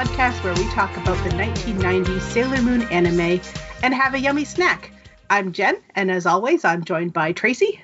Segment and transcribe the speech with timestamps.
[0.00, 3.38] podcast where we talk about the 1990s Sailor Moon anime
[3.82, 4.90] and have a yummy snack.
[5.28, 7.82] I'm Jen, and as always, I'm joined by Tracy.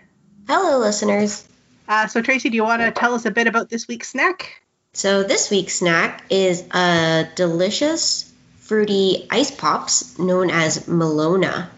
[0.49, 1.47] Hello, listeners.
[1.87, 4.63] Uh, so, Tracy, do you want to tell us a bit about this week's snack?
[4.95, 11.69] So, this week's snack is a delicious fruity ice pops known as Melona.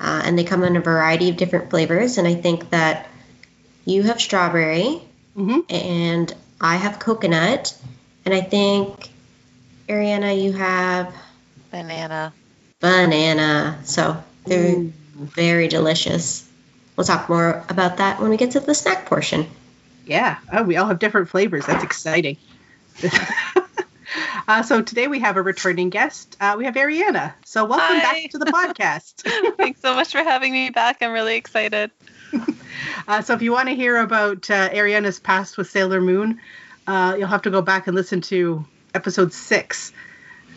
[0.00, 2.16] Uh, and they come in a variety of different flavors.
[2.16, 3.10] And I think that
[3.84, 5.02] you have strawberry,
[5.36, 5.60] Mm-hmm.
[5.68, 7.76] and I have coconut.
[8.24, 9.10] And I think,
[9.88, 11.14] Ariana, you have
[11.70, 12.32] Banana.
[12.80, 13.78] banana.
[13.84, 14.92] So, they're Ooh.
[15.14, 16.46] very delicious.
[16.96, 19.46] We'll talk more about that when we get to the snack portion.
[20.06, 20.38] Yeah.
[20.52, 21.66] Oh, we all have different flavors.
[21.66, 22.36] That's exciting.
[24.48, 26.36] uh, so today we have a returning guest.
[26.40, 27.34] Uh, we have Ariana.
[27.44, 28.22] So welcome Hi.
[28.22, 29.22] back to the podcast.
[29.56, 30.98] Thanks so much for having me back.
[31.02, 31.90] I'm really excited.
[33.06, 36.40] Uh, so if you want to hear about uh, Ariana's past with Sailor Moon,
[36.86, 39.92] uh, you'll have to go back and listen to episode six.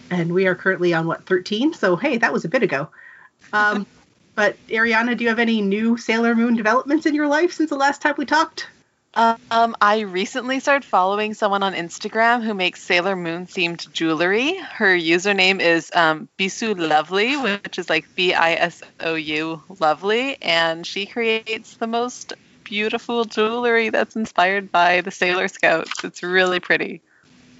[0.09, 1.73] And we are currently on what 13.
[1.73, 2.89] So hey, that was a bit ago.
[3.53, 3.85] Um,
[4.35, 7.77] but Ariana, do you have any new Sailor Moon developments in your life since the
[7.77, 8.67] last time we talked?
[9.13, 14.55] Um, I recently started following someone on Instagram who makes Sailor Moon themed jewelry.
[14.55, 20.41] Her username is um, Bisou Lovely, which is like B I S O U Lovely,
[20.41, 26.05] and she creates the most beautiful jewelry that's inspired by the Sailor Scouts.
[26.05, 27.01] It's really pretty.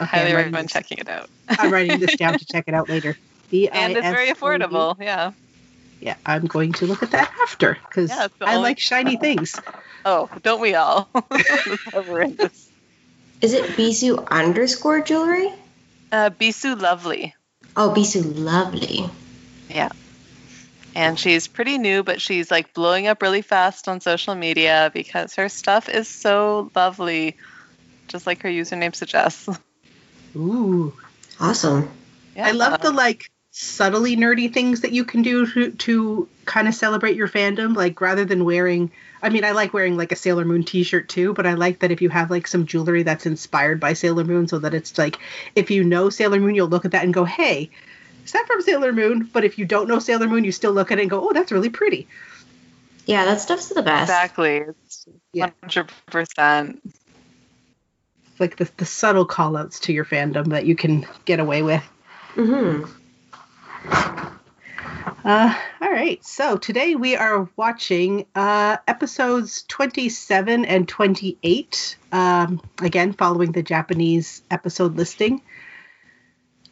[0.02, 1.30] I Okay, highly recommend this- checking it out.
[1.48, 3.18] I'm writing this down to check it out later.
[3.54, 4.96] And it's very affordable.
[5.00, 5.32] Yeah.
[6.00, 9.60] Yeah, I'm going to look at that after because Yeah, I only- like shiny things.
[10.04, 11.10] Oh, don't we all?
[11.30, 12.70] That's why we're in this.
[13.42, 15.52] Is it Bisu underscore jewelry?
[16.12, 17.36] Uh, Bisou Lovely.
[17.76, 19.10] Oh, Bisou lovely.
[19.70, 19.90] Yeah.
[20.96, 25.36] And she's pretty new, but she's like blowing up really fast on social media because
[25.36, 27.38] her stuff is so lovely,
[28.10, 29.48] just like her username suggests.
[30.36, 30.94] Ooh,
[31.40, 31.90] Awesome.
[32.36, 32.48] Yeah.
[32.48, 36.76] I love the like subtly nerdy things that you can do to, to kind of
[36.76, 37.76] celebrate your fandom.
[37.76, 38.92] Like rather than wearing,
[39.22, 41.92] I mean, I like wearing like a Sailor Moon T-shirt too, but I like that
[41.92, 45.18] if you have like some jewelry that's inspired by Sailor Moon, so that it's like
[45.56, 47.70] if you know Sailor Moon, you'll look at that and go, "Hey,
[48.24, 50.92] is that from Sailor Moon?" But if you don't know Sailor Moon, you still look
[50.92, 52.08] at it and go, "Oh, that's really pretty."
[53.06, 54.10] Yeah, that stuff's the best.
[54.10, 54.58] exactly.
[54.86, 55.50] It's Yeah.
[55.64, 56.80] 100%.
[58.42, 61.84] Like the the subtle call outs to your fandom that you can get away with.
[62.36, 62.92] Mm-hmm.
[65.24, 66.24] Uh, all right.
[66.26, 71.98] So today we are watching uh, episodes 27 and 28.
[72.12, 75.42] Um, again, following the Japanese episode listing.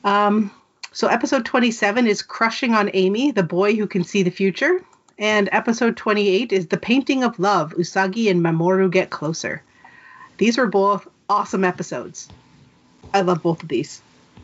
[0.03, 0.51] Um,
[0.91, 4.83] so episode 27 is Crushing on Amy, the boy who can see the future.
[5.19, 9.61] And episode 28 is The Painting of Love, Usagi and Mamoru Get Closer.
[10.37, 12.27] These were both awesome episodes.
[13.13, 14.01] I love both of these.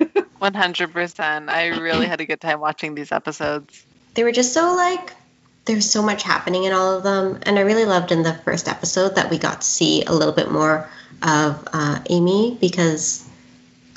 [0.00, 1.48] 100%.
[1.48, 3.84] I really had a good time watching these episodes.
[4.14, 5.12] They were just so like
[5.66, 8.68] there's so much happening in all of them, and I really loved in the first
[8.68, 10.88] episode that we got to see a little bit more
[11.22, 13.28] of uh, Amy because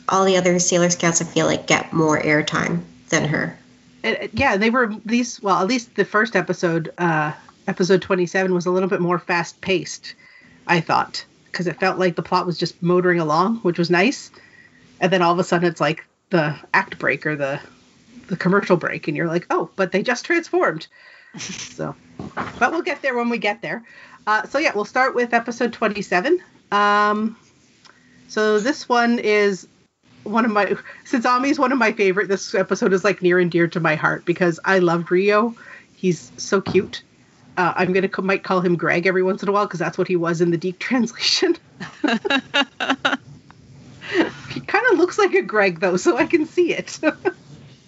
[0.08, 3.58] all the other Sailor Scouts I feel like get more airtime than her.
[4.04, 5.42] And, uh, yeah, they were these.
[5.42, 7.34] Well, at least the first episode, uh,
[7.68, 10.16] episode twenty-seven, was a little bit more fast-paced.
[10.68, 14.32] I thought because it felt like the plot was just motoring along, which was nice.
[15.00, 17.60] And then all of a sudden, it's like the act break or the
[18.28, 20.88] the commercial break, and you're like, oh, but they just transformed.
[21.38, 21.96] so,
[22.60, 23.84] but we'll get there when we get there.
[24.28, 26.42] Uh, so yeah, we'll start with episode twenty-seven.
[26.72, 27.38] Um,
[28.28, 29.68] so this one is
[30.24, 30.76] one of my
[31.06, 32.28] since Ami's one of my favorite.
[32.28, 35.56] This episode is like near and dear to my heart because I loved Rio.
[35.96, 37.04] He's so cute.
[37.60, 39.98] Uh, I'm gonna c- might call him Greg every once in a while because that's
[39.98, 41.58] what he was in the DiC translation.
[44.50, 46.98] he kind of looks like a Greg though, so I can see it.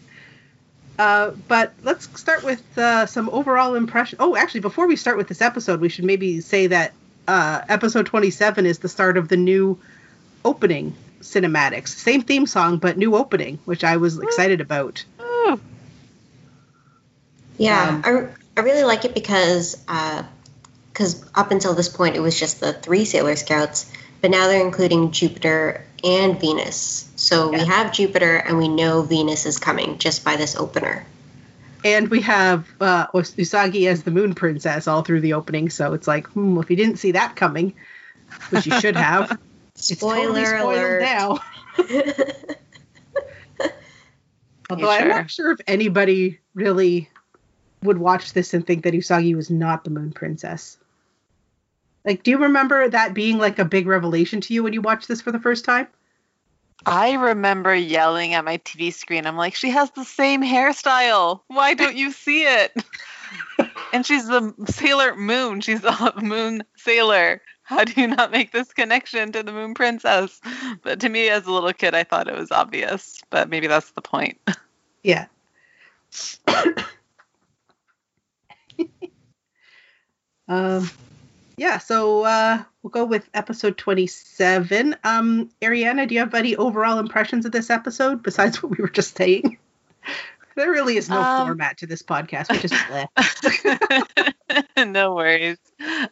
[0.99, 4.17] uh, but let's start with uh, some overall impression.
[4.19, 6.91] Oh, actually, before we start with this episode, we should maybe say that
[7.29, 9.79] uh, episode 27 is the start of the new
[10.43, 11.87] opening cinematics.
[11.87, 15.05] Same theme song, but new opening, which I was excited about.
[17.57, 19.75] Yeah, Um, I, I really like it because
[20.91, 23.91] because up until this point it was just the three Sailor Scouts,
[24.21, 27.09] but now they're including Jupiter and Venus.
[27.15, 27.59] So Yeah.
[27.59, 31.05] we have Jupiter and we know Venus is coming just by this opener.
[31.83, 36.07] And we have uh, Usagi as the Moon Princess all through the opening, so it's
[36.07, 37.73] like, hmm, if you didn't see that coming,
[38.49, 39.31] which you should have,
[39.75, 41.01] it's totally Spoiler spoiled alert.
[41.01, 41.39] now.
[44.69, 47.09] Although You I'm not sure if anybody really
[47.83, 50.77] would watch this and think that Usagi was not the Moon Princess.
[52.05, 55.07] Like, do you remember that being like a big revelation to you when you watched
[55.07, 55.87] this for the first time?
[56.85, 59.27] I remember yelling at my TV screen.
[59.27, 61.41] I'm like, she has the same hairstyle.
[61.47, 62.75] Why don't you see it?
[63.93, 65.61] and she's the Sailor Moon.
[65.61, 67.41] She's the Moon Sailor.
[67.63, 70.41] How do you not make this connection to the Moon Princess?
[70.81, 73.21] But to me, as a little kid, I thought it was obvious.
[73.29, 74.39] But maybe that's the point.
[75.03, 75.27] Yeah.
[80.51, 80.89] um,
[81.55, 84.97] yeah, so uh, we'll go with episode 27.
[85.03, 88.89] Um, Ariana, do you have any overall impressions of this episode besides what we were
[88.89, 89.57] just saying?
[90.55, 92.51] There really is no um, format to this podcast.
[92.51, 92.75] We just
[94.77, 95.57] no worries.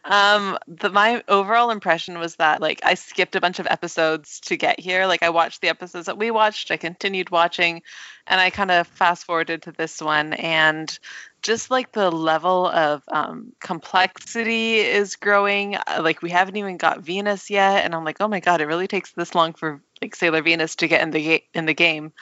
[0.02, 4.56] Um, the, my overall impression was that like I skipped a bunch of episodes to
[4.56, 5.04] get here.
[5.06, 7.82] Like I watched the episodes that we watched, I continued watching,
[8.26, 10.98] and I kind of fast forwarded to this one, and
[11.42, 15.76] just like the level of um, complexity is growing.
[15.76, 18.66] Uh, like we haven't even got Venus yet, and I'm like, oh my god, it
[18.66, 21.74] really takes this long for like Sailor Venus to get in the ga- in the
[21.74, 22.12] game.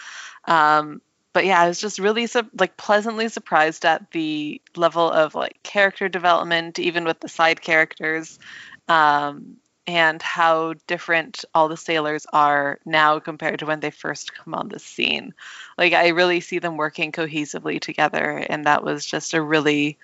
[0.44, 1.00] Um,
[1.32, 5.62] but yeah, I was just really su- like pleasantly surprised at the level of like
[5.62, 8.38] character development, even with the side characters,
[8.88, 9.56] um,
[9.88, 14.68] and how different all the sailors are now compared to when they first come on
[14.68, 15.32] the scene.
[15.78, 19.96] Like I really see them working cohesively together, and that was just a really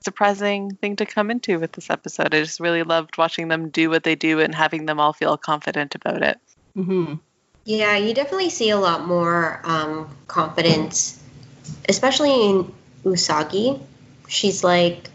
[0.00, 2.34] surprising thing to come into with this episode.
[2.34, 5.38] I just really loved watching them do what they do and having them all feel
[5.38, 6.38] confident about it.
[6.76, 7.14] Mm-hmm.
[7.64, 11.18] Yeah, you definitely see a lot more um, confidence,
[11.88, 12.74] especially in
[13.04, 13.80] Usagi.
[14.28, 15.08] She's like,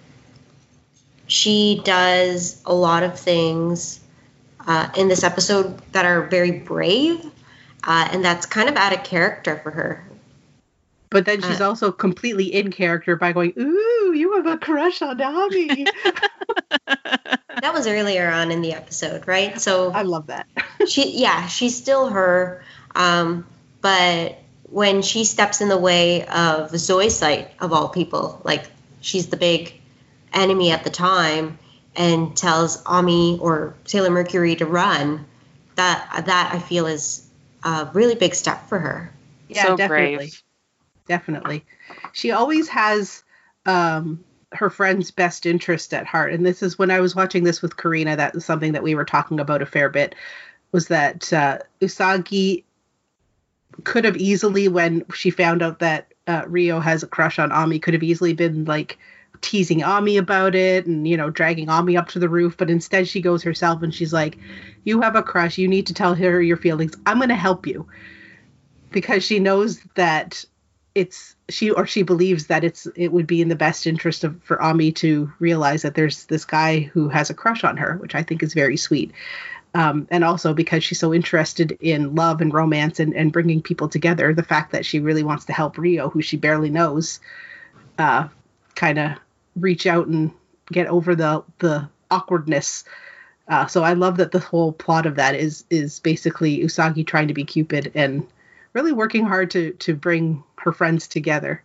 [1.27, 3.99] she does a lot of things
[4.65, 7.25] uh, in this episode that are very brave,
[7.83, 10.03] uh, and that's kind of out of character for her.
[11.09, 15.01] But then she's uh, also completely in character by going, "Ooh, you have a crush
[15.01, 15.85] on Ami."
[16.87, 19.61] that was earlier on in the episode, right?
[19.61, 20.47] So I love that.
[20.87, 22.63] she, yeah, she's still her,
[22.95, 23.45] um,
[23.81, 28.65] but when she steps in the way of Zoisite of all people, like
[29.01, 29.79] she's the big
[30.33, 31.57] enemy at the time,
[31.95, 35.25] and tells Ami or Sailor Mercury to run,
[35.75, 37.27] that that I feel is
[37.63, 39.11] a really big step for her.
[39.47, 40.15] Yeah, so definitely.
[40.15, 40.43] Brave
[41.07, 41.65] definitely.
[42.11, 43.23] She always has
[43.65, 46.33] um, her friend's best interest at heart.
[46.33, 48.95] And this is when I was watching this with Karina, that was something that we
[48.95, 50.15] were talking about a fair bit,
[50.71, 52.63] was that uh, Usagi
[53.83, 57.79] could have easily, when she found out that uh, Rio has a crush on Ami,
[57.79, 58.97] could have easily been like
[59.43, 62.57] teasing Ami about it and, you know, dragging Ami up to the roof.
[62.57, 64.37] But instead, she goes herself and she's like,
[64.83, 65.57] You have a crush.
[65.57, 66.95] You need to tell her your feelings.
[67.05, 67.87] I'm going to help you.
[68.91, 70.43] Because she knows that
[70.95, 74.41] it's she or she believes that it's it would be in the best interest of
[74.43, 78.15] for Ami to realize that there's this guy who has a crush on her, which
[78.15, 79.11] I think is very sweet.
[79.75, 83.89] Um, and also because she's so interested in love and romance and, and bringing people
[83.89, 87.19] together, the fact that she really wants to help Rio, who she barely knows,
[87.97, 88.27] uh,
[88.75, 89.17] kind of
[89.55, 90.31] reach out and
[90.71, 92.83] get over the the awkwardness.
[93.47, 97.27] Uh, so I love that the whole plot of that is is basically Usagi trying
[97.27, 98.25] to be Cupid and
[98.73, 101.63] really working hard to to bring her friends together.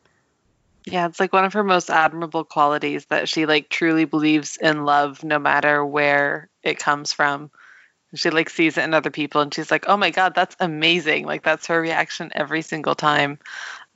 [0.85, 4.85] Yeah, it's like one of her most admirable qualities that she like truly believes in
[4.85, 7.51] love no matter where it comes from.
[8.15, 11.27] She like sees it in other people and she's like, "Oh my god, that's amazing."
[11.27, 13.39] Like that's her reaction every single time.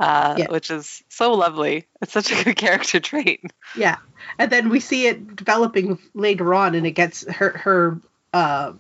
[0.01, 0.51] Uh, yeah.
[0.51, 1.87] which is so lovely.
[2.01, 3.53] It's such a good character trait.
[3.77, 3.99] Yeah.
[4.39, 8.01] And then we see it developing later on and it gets her her
[8.33, 8.73] uh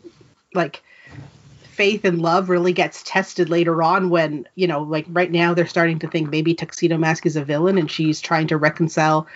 [0.54, 0.83] like
[1.62, 5.66] faith and love really gets tested later on when you know like right now they're
[5.66, 9.26] starting to think maybe tuxedo mask is a villain and she's trying to reconcile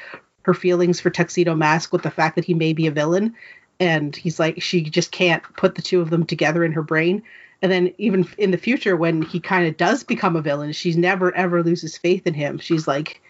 [0.43, 3.35] her feelings for tuxedo mask with the fact that he may be a villain
[3.81, 7.23] and he's like she just can't put the two of them together in her brain
[7.63, 10.93] and then even in the future when he kind of does become a villain she
[10.95, 13.21] never ever loses faith in him she's like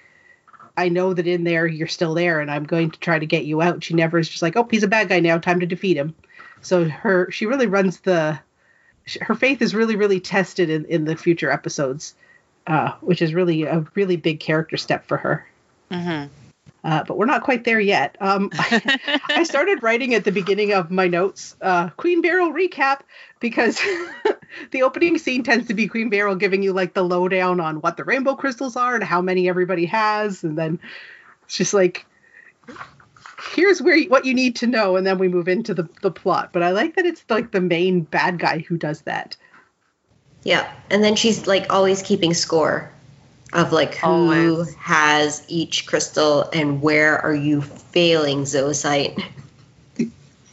[0.77, 3.45] i know that in there you're still there and i'm going to try to get
[3.45, 5.67] you out she never is just like oh he's a bad guy now time to
[5.67, 6.15] defeat him
[6.61, 8.39] so her she really runs the
[9.21, 12.15] her faith is really really tested in in the future episodes,
[12.67, 15.47] uh, which is really a really big character step for her.
[15.91, 16.33] Mm-hmm.
[16.87, 18.17] Uh, but we're not quite there yet.
[18.21, 23.01] Um, I, started writing at the beginning of my notes uh, Queen Beryl recap
[23.41, 23.81] because
[24.71, 27.97] the opening scene tends to be Queen Beryl giving you like the lowdown on what
[27.97, 30.79] the rainbow crystals are and how many everybody has, and then
[31.47, 32.07] it's just like
[33.53, 36.13] here's where you, what you need to know, and then we move into the the
[36.13, 36.53] plot.
[36.53, 39.37] But I like that it's like the main bad guy who does that.
[40.45, 42.93] Yeah, and then she's like always keeping score
[43.57, 44.75] of like who always.
[44.75, 49.25] has each crystal and where are you failing Zoisite.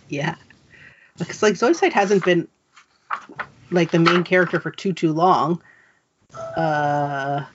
[0.10, 0.36] Yeah.
[1.18, 2.48] Because like Zoisite hasn't been
[3.72, 5.62] like the main character for too too long.
[6.56, 7.46] Uh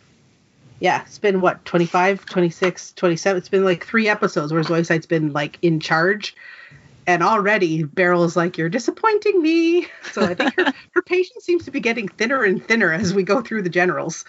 [0.80, 3.38] yeah, it's been what 25, 26, 27.
[3.38, 6.36] It's been like 3 episodes where Zoisite's been like in charge.
[7.08, 9.88] And already Beryl is like, You're disappointing me.
[10.12, 13.22] So I think her, her patience seems to be getting thinner and thinner as we
[13.22, 14.24] go through the generals.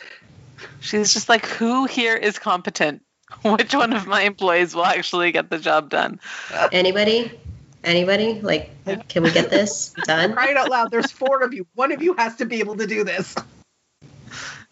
[0.79, 3.03] She's just like, who here is competent?
[3.43, 6.19] Which one of my employees will actually get the job done?
[6.71, 7.39] Anybody?
[7.83, 8.41] Anybody?
[8.41, 8.71] Like,
[9.07, 10.33] can we get this done?
[10.33, 11.65] Crying out loud, there's four of you.
[11.75, 13.35] One of you has to be able to do this.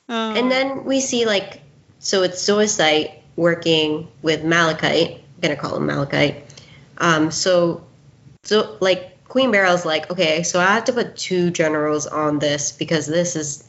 [0.10, 0.34] Oh.
[0.36, 1.62] And then we see like,
[2.00, 5.18] so it's Zoisite working with Malachite.
[5.18, 6.44] I'm gonna call him Malachite.
[6.98, 7.86] Um, so,
[8.44, 12.72] so like Queen Beryl's like, okay, so I have to put two generals on this
[12.72, 13.64] because this is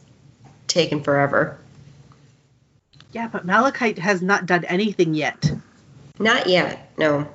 [0.67, 1.59] taking forever.
[3.12, 5.50] Yeah, but Malachite has not done anything yet.
[6.19, 7.29] Not yet, no.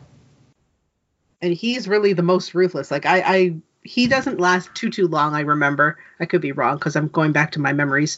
[1.43, 2.89] and he's really the most ruthless.
[2.89, 5.35] Like I, I he doesn't last too too long.
[5.35, 5.97] I remember.
[6.19, 8.17] I could be wrong because I'm going back to my memories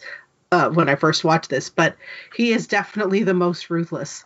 [0.52, 1.96] uh, when I first watched this, but
[2.36, 4.26] he is definitely the most ruthless.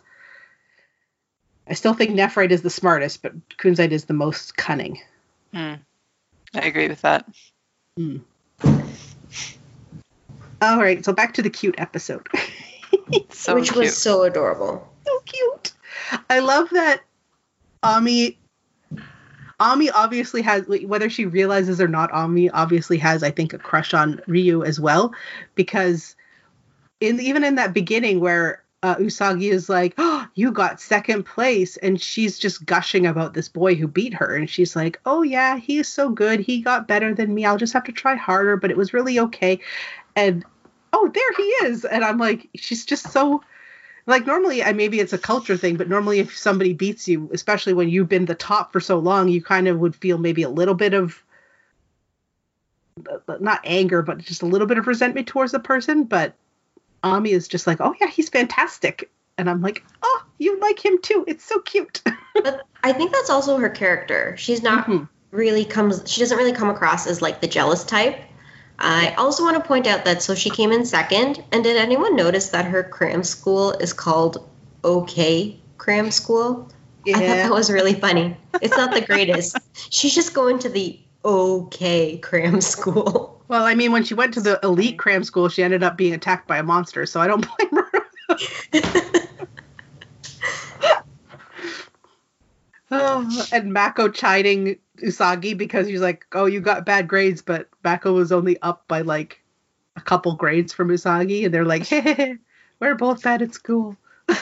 [1.66, 5.00] I still think Nephrite is the smartest, but Kunzite is the most cunning.
[5.54, 5.74] Hmm.
[6.54, 7.26] I agree with that.
[10.62, 12.28] All right, so back to the cute episode.
[13.30, 13.76] So Which cute.
[13.76, 14.86] was so adorable.
[15.06, 15.72] so cute.
[16.28, 17.02] I love that
[17.82, 18.38] Ami
[19.58, 23.94] Ami obviously has whether she realizes or not Ami obviously has I think a crush
[23.94, 25.12] on Ryu as well
[25.54, 26.16] because
[27.00, 31.76] in even in that beginning where uh, Usagi is like, "Oh, you got second place,"
[31.78, 35.58] and she's just gushing about this boy who beat her, and she's like, "Oh yeah,
[35.58, 36.40] he's so good.
[36.40, 37.44] He got better than me.
[37.44, 39.60] I'll just have to try harder, but it was really okay."
[40.16, 40.44] And
[40.92, 43.42] oh, there he is, and I'm like, she's just so
[44.06, 47.74] like normally I maybe it's a culture thing, but normally if somebody beats you, especially
[47.74, 50.48] when you've been the top for so long, you kind of would feel maybe a
[50.48, 51.22] little bit of
[53.08, 56.04] uh, not anger, but just a little bit of resentment towards the person.
[56.04, 56.34] But
[57.02, 60.98] Ami is just like, oh yeah, he's fantastic, and I'm like, oh, you like him
[61.00, 61.24] too.
[61.26, 62.02] It's so cute.
[62.42, 64.34] But I think that's also her character.
[64.38, 65.08] She's not Mhm.
[65.30, 68.18] really comes she doesn't really come across as like the jealous type.
[68.80, 72.16] I also want to point out that so she came in second, and did anyone
[72.16, 74.48] notice that her cram school is called
[74.84, 76.68] OK Cram School?
[77.04, 77.16] Yeah.
[77.16, 78.36] I thought that was really funny.
[78.62, 79.56] It's not the greatest.
[79.90, 83.42] She's just going to the OK Cram School.
[83.48, 86.14] Well, I mean, when she went to the elite cram school, she ended up being
[86.14, 87.90] attacked by a monster, so I don't blame her.
[92.92, 98.12] Oh, and Mako chiding Usagi because he's like, "Oh, you got bad grades," but Mako
[98.12, 99.42] was only up by like
[99.96, 102.36] a couple grades from Usagi, and they're like, "Hey,
[102.78, 103.96] we're both bad at school."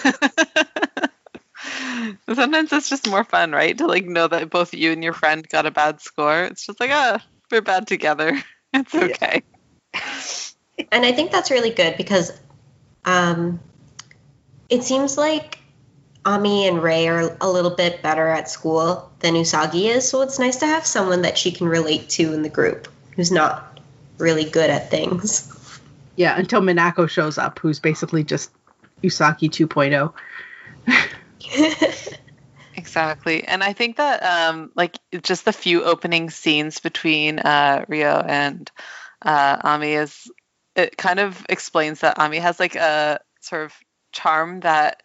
[2.32, 3.76] Sometimes it's just more fun, right?
[3.78, 6.44] To like know that both you and your friend got a bad score.
[6.44, 8.32] It's just like, ah, we're bad together.
[8.74, 9.04] It's Yeah.
[9.04, 9.42] okay.
[10.92, 12.38] and I think that's really good because
[13.06, 13.60] um,
[14.68, 15.57] it seems like
[16.28, 20.38] Ami and Ray are a little bit better at school than Usagi is, so it's
[20.38, 23.80] nice to have someone that she can relate to in the group who's not
[24.18, 25.50] really good at things.
[26.16, 28.50] Yeah, until Minako shows up, who's basically just
[29.02, 30.12] Usagi 2.0.
[32.76, 33.42] Exactly.
[33.42, 38.70] And I think that um like just the few opening scenes between uh Rio and
[39.20, 40.30] uh Ami is
[40.76, 43.74] it kind of explains that Ami has like a sort of
[44.12, 45.02] charm that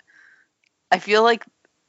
[0.94, 1.44] I feel like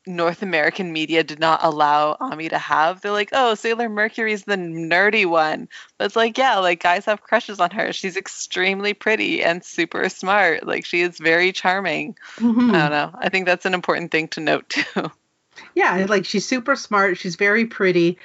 [0.07, 3.01] North American media did not allow Ami to have.
[3.01, 5.69] They're like, oh, Sailor Mercury's the nerdy one.
[5.97, 7.93] But it's like, yeah, like guys have crushes on her.
[7.93, 10.67] She's extremely pretty and super smart.
[10.67, 12.17] Like she is very charming.
[12.37, 12.75] Mhm.
[12.75, 13.11] I don't know.
[13.19, 15.11] I think that's an important thing to note too.
[15.75, 17.17] Yeah, like she's super smart.
[17.17, 18.19] She's very pretty.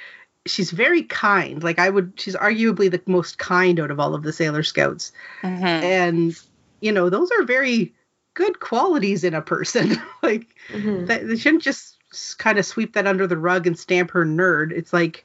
[0.46, 1.62] She's very kind.
[1.62, 5.12] Like I would, she's arguably the most kind out of all of the Sailor Scouts.
[5.42, 5.62] Mhm.
[5.62, 6.40] And
[6.80, 7.94] you know, those are very
[8.34, 9.96] good qualities in a person.
[10.22, 11.06] like Mhm.
[11.06, 11.96] that, they shouldn't just
[12.38, 14.72] kind of sweep that under the rug and stamp her nerd.
[14.72, 15.24] It's like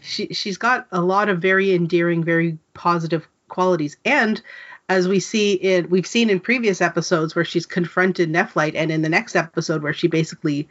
[0.00, 3.96] she she's got a lot of very endearing, very positive qualities.
[4.04, 4.40] And
[4.88, 9.02] as we see in we've seen in previous episodes where she's confronted Nephlite, and in
[9.02, 10.68] the next episode where she basically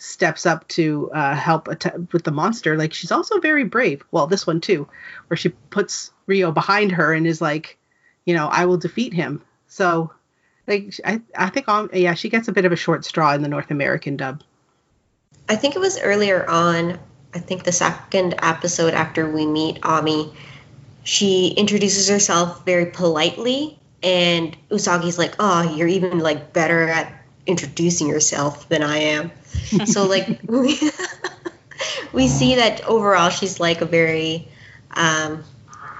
[0.00, 4.02] steps up to uh, help att- with the monster, like she's also very brave.
[4.12, 4.88] Well, this one too,
[5.26, 7.76] where she puts Rio behind her and is like,
[8.24, 9.42] you know, I will defeat him.
[9.66, 10.12] So,
[10.68, 13.42] like, I I think um, yeah, she gets a bit of a short straw in
[13.42, 14.42] the North American dub.
[15.48, 16.98] I think it was earlier on,
[17.34, 20.32] I think the second episode after we meet Ami,
[21.04, 27.12] she introduces herself very politely and Usagi's like, "Oh, you're even like better at
[27.46, 29.32] introducing yourself than I am."
[29.86, 30.78] so like we,
[32.12, 34.48] we see that overall she's like a very
[34.94, 35.42] um,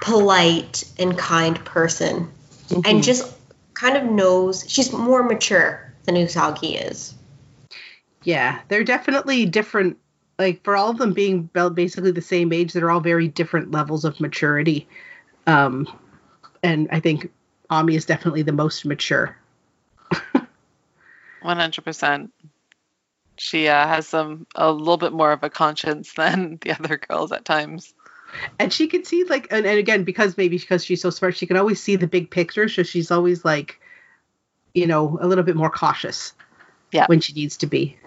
[0.01, 2.31] polite and kind person,
[2.69, 2.83] Mhm.
[2.85, 3.25] and just
[3.79, 7.13] kind of knows she's more mature than Usagi is.
[8.23, 9.97] Yeah, they're definitely different.
[10.37, 14.03] Like for all of them being basically the same age, they're all very different levels
[14.03, 14.87] of maturity.
[15.47, 15.87] Um,
[16.61, 17.31] and I think
[17.69, 19.37] Ami is definitely the most mature.
[21.41, 22.33] One hundred percent.
[23.37, 27.31] She uh, has some a little bit more of a conscience than the other girls
[27.31, 27.93] at times.
[28.59, 31.47] And she can see like, and, and again, because maybe because she's so smart, she
[31.47, 32.67] can always see the big picture.
[32.69, 33.79] So she's always like,
[34.73, 36.33] you know, a little bit more cautious.
[36.91, 37.05] Yeah.
[37.07, 37.97] When she needs to be.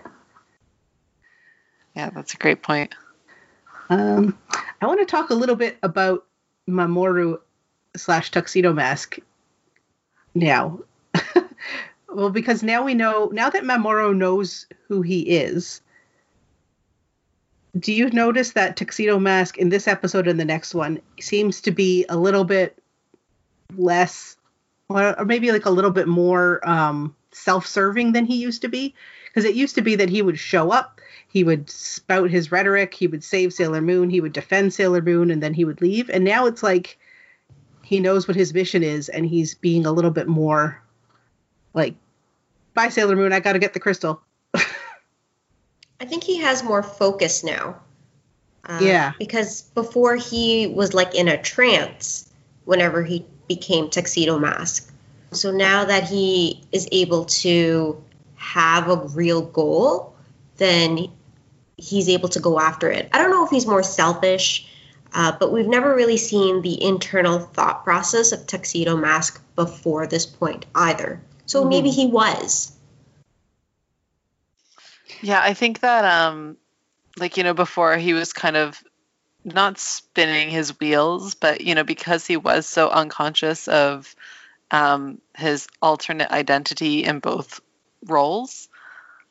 [1.94, 2.94] Yeah, that's a great point.
[3.90, 4.38] Um,
[4.80, 6.24] I want to talk a little bit about
[6.68, 7.38] Mamoru
[7.96, 9.18] slash Tuxedo Mask
[10.34, 10.80] now.
[12.08, 15.82] well, because now we know, now that Mamoru knows who he is,
[17.78, 21.70] do you notice that Tuxedo Mask in this episode and the next one seems to
[21.70, 22.78] be a little bit
[23.76, 24.36] less,
[24.88, 28.94] or maybe like a little bit more um, self serving than he used to be?
[29.26, 32.92] Because it used to be that he would show up, he would spout his rhetoric,
[32.92, 36.10] he would save Sailor Moon, he would defend Sailor Moon, and then he would leave.
[36.10, 36.98] And now it's like
[37.82, 40.82] he knows what his mission is, and he's being a little bit more
[41.72, 41.94] like,
[42.74, 44.20] bye, Sailor Moon, I gotta get the crystal.
[46.02, 47.76] I think he has more focus now.
[48.68, 49.12] Uh, Yeah.
[49.20, 52.28] Because before he was like in a trance
[52.64, 54.92] whenever he became Tuxedo Mask.
[55.30, 58.02] So now that he is able to
[58.34, 60.16] have a real goal,
[60.56, 61.08] then
[61.76, 63.08] he's able to go after it.
[63.12, 64.66] I don't know if he's more selfish,
[65.14, 70.26] uh, but we've never really seen the internal thought process of Tuxedo Mask before this
[70.26, 71.22] point either.
[71.46, 71.68] So Mhm.
[71.68, 72.72] maybe he was.
[75.22, 76.56] Yeah, I think that um
[77.16, 78.82] like you know before he was kind of
[79.44, 84.14] not spinning his wheels, but you know because he was so unconscious of
[84.70, 87.60] um his alternate identity in both
[88.06, 88.68] roles.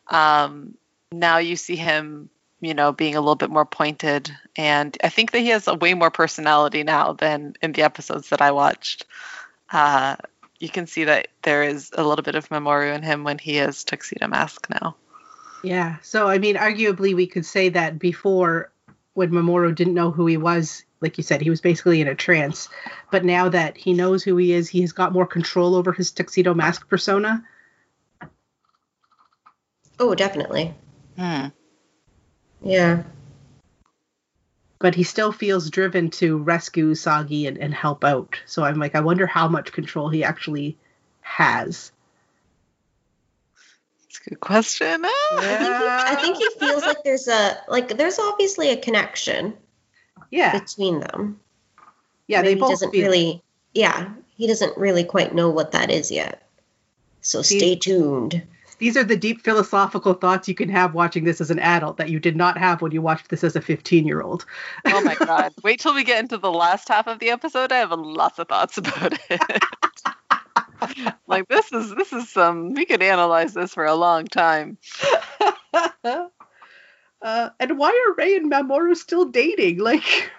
[0.08, 0.75] Um
[1.12, 2.30] now you see him,
[2.62, 5.75] you know, being a little bit more pointed and I think that he has a
[5.75, 9.06] way more personality now than in the episodes that I watched.
[9.71, 10.15] Uh
[10.60, 13.58] you can see that there is a little bit of Mamoru in him when he
[13.58, 14.95] is Tuxedo Mask now.
[15.63, 15.97] Yeah.
[16.02, 18.71] So I mean, arguably, we could say that before,
[19.13, 22.15] when Mamoru didn't know who he was, like you said, he was basically in a
[22.15, 22.69] trance.
[23.12, 26.12] But now that he knows who he is, he has got more control over his
[26.12, 27.43] tuxedo mask persona.
[30.00, 30.74] Oh, definitely.
[31.17, 31.47] Hmm.
[32.63, 33.04] Yeah.
[34.80, 38.39] But he still feels driven to rescue Sagi and, and help out.
[38.45, 40.78] So I'm like, I wonder how much control he actually
[41.21, 41.91] has.
[44.21, 45.01] That's a good question.
[45.03, 45.10] Ah.
[45.39, 49.53] I think, he, I think he feels like there's a like there's obviously a connection
[50.29, 50.57] Yeah.
[50.60, 51.39] between them.
[52.27, 52.41] Yeah.
[52.41, 53.05] Maybe They he both doesn't feel.
[53.07, 56.47] really yeah, he doesn't really quite know what that is yet.
[57.21, 58.43] So See- stay tuned.
[58.77, 62.10] These are the deep philosophical thoughts you can have watching this as an adult that
[62.10, 64.43] you did not have when you watched this as a 15 year old.
[64.88, 65.53] Oh my god.
[65.63, 67.71] Wait till we get into the last half of the episode.
[67.71, 69.63] I have lots of thoughts about it.
[71.28, 74.78] like this is this is some we could analyze this for a long time.
[76.04, 79.80] uh, and why are Ray and Mamoru still dating?
[79.91, 80.32] Like,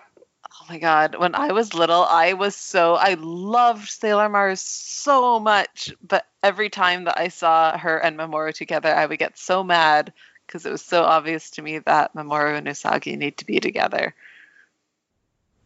[0.62, 1.16] Oh my god.
[1.16, 6.70] When I was little, I was so I loved Sailor Mars so much, but every
[6.70, 10.12] time that I saw her and Mamoru together, I would get so mad
[10.46, 14.14] because it was so obvious to me that Mamoru and Usagi need to be together.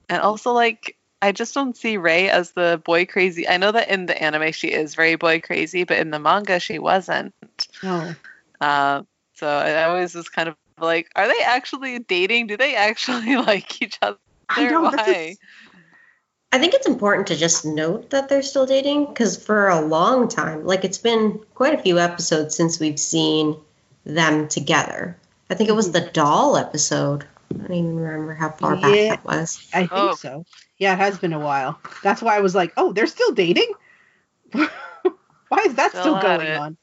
[0.09, 3.49] And also like I just don't see Ray as the boy crazy.
[3.49, 6.61] I know that in the anime she is very boy crazy, but in the manga
[6.61, 7.35] she wasn't.
[7.83, 8.15] oh,
[8.61, 9.03] Uh,
[9.35, 12.47] so I always was kind of like, are they actually dating?
[12.47, 14.19] Do they actually like each other?
[14.49, 15.35] I know Why?
[16.53, 20.29] I think it's important to just note that they're still dating because for a long
[20.29, 23.57] time, like it's been quite a few episodes since we've seen
[24.05, 25.17] them together.
[25.51, 27.27] I think it was the doll episode.
[27.55, 29.09] I don't even remember how far back Yeah.
[29.11, 29.69] that was.
[29.73, 30.15] I think Oh.
[30.15, 30.45] so.
[30.79, 31.81] Yeah, it has been a while.
[32.03, 33.73] That's why I was like, oh, they're still dating?
[34.53, 34.69] why
[35.67, 36.59] is that Still still going it.
[36.59, 36.77] on?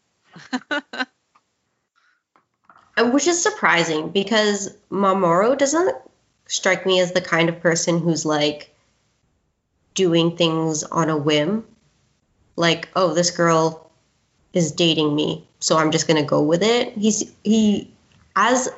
[3.12, 5.95] Which is surprising because Mamoru doesn't
[6.47, 8.73] strike me as the kind of person who's like
[9.95, 11.65] doing things on a whim.
[12.56, 13.89] Like, oh, this girl
[14.54, 16.93] is dating me, so I'm just gonna go with it.
[16.93, 17.91] He's he
[18.36, 18.69] as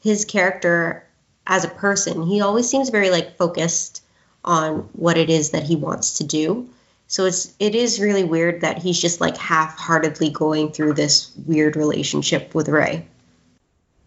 [0.00, 1.04] his character
[1.46, 4.02] as a person, he always seems very like focused
[4.44, 6.68] on what it is that he wants to do.
[7.08, 11.76] So it's it is really weird that he's just like half-heartedly going through this weird
[11.76, 13.06] relationship with Ray.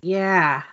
[0.01, 0.63] Yeah.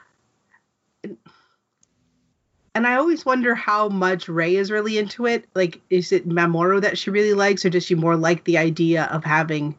[2.74, 5.46] And I always wonder how much Ray is really into it.
[5.54, 9.04] Like, is it Mamoru that she really likes, or does she more like the idea
[9.04, 9.74] of having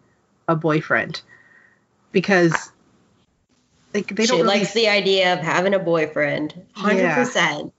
[0.48, 1.22] a boyfriend?
[2.12, 2.72] Because
[3.94, 6.54] like they she don't really likes the idea of having a boyfriend.
[6.74, 7.16] Hundred Yeah.
[7.16, 7.74] percent.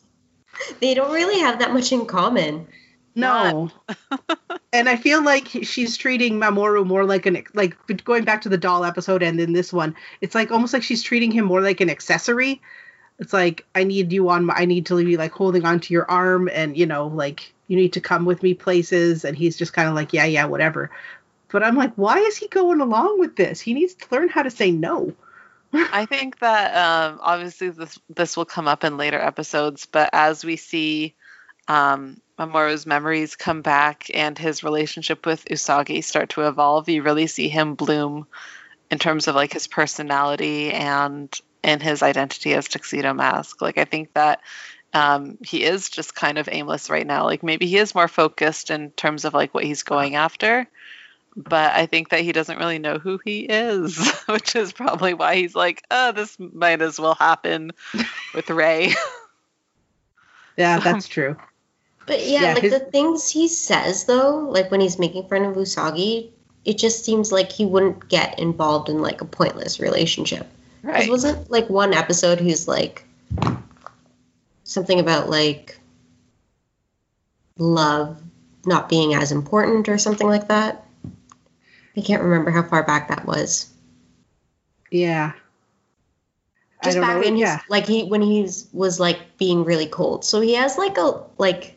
[0.80, 2.66] They don't really have that much in common.
[3.14, 3.70] No.
[4.72, 8.56] and I feel like she's treating Mamoru more like an like going back to the
[8.58, 11.80] doll episode and then this one, it's like almost like she's treating him more like
[11.80, 12.60] an accessory.
[13.18, 16.08] It's like I need you on my I need to be like holding onto your
[16.08, 19.72] arm and you know like you need to come with me places and he's just
[19.72, 20.90] kind of like yeah yeah whatever.
[21.50, 23.60] But I'm like why is he going along with this?
[23.60, 25.12] He needs to learn how to say no.
[25.72, 30.44] I think that um, obviously this this will come up in later episodes, but as
[30.44, 31.14] we see
[31.66, 37.26] um, Mamoru's memories come back and his relationship with Usagi start to evolve, you really
[37.26, 38.26] see him bloom
[38.90, 43.60] in terms of like his personality and and his identity as Tuxedo Mask.
[43.60, 44.40] Like I think that
[44.94, 47.24] um, he is just kind of aimless right now.
[47.24, 50.66] Like maybe he is more focused in terms of like what he's going after.
[51.36, 55.36] But I think that he doesn't really know who he is, which is probably why
[55.36, 57.70] he's like, oh, this might as well happen
[58.34, 58.92] with Ray.
[60.56, 61.36] Yeah, that's true.
[62.06, 65.44] But yeah, Yeah, like his- the things he says though, like when he's making fun
[65.44, 66.30] of Usagi,
[66.64, 70.40] it just seems like he wouldn't get involved in like a pointless relationship.
[70.82, 71.06] 'Cause Right.
[71.06, 73.04] It wasn't like one episode he's like
[74.64, 75.78] something about like
[77.58, 78.20] love
[78.66, 80.87] not being as important or something like that.
[81.98, 83.70] I can't remember how far back that was.
[84.90, 85.32] Yeah.
[86.80, 87.20] I Just back know.
[87.20, 87.58] when yeah.
[87.58, 90.24] he's like he when he's was like being really cold.
[90.24, 91.74] So he has like a like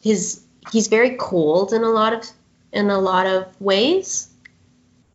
[0.00, 2.24] his he's very cold in a lot of
[2.72, 4.30] in a lot of ways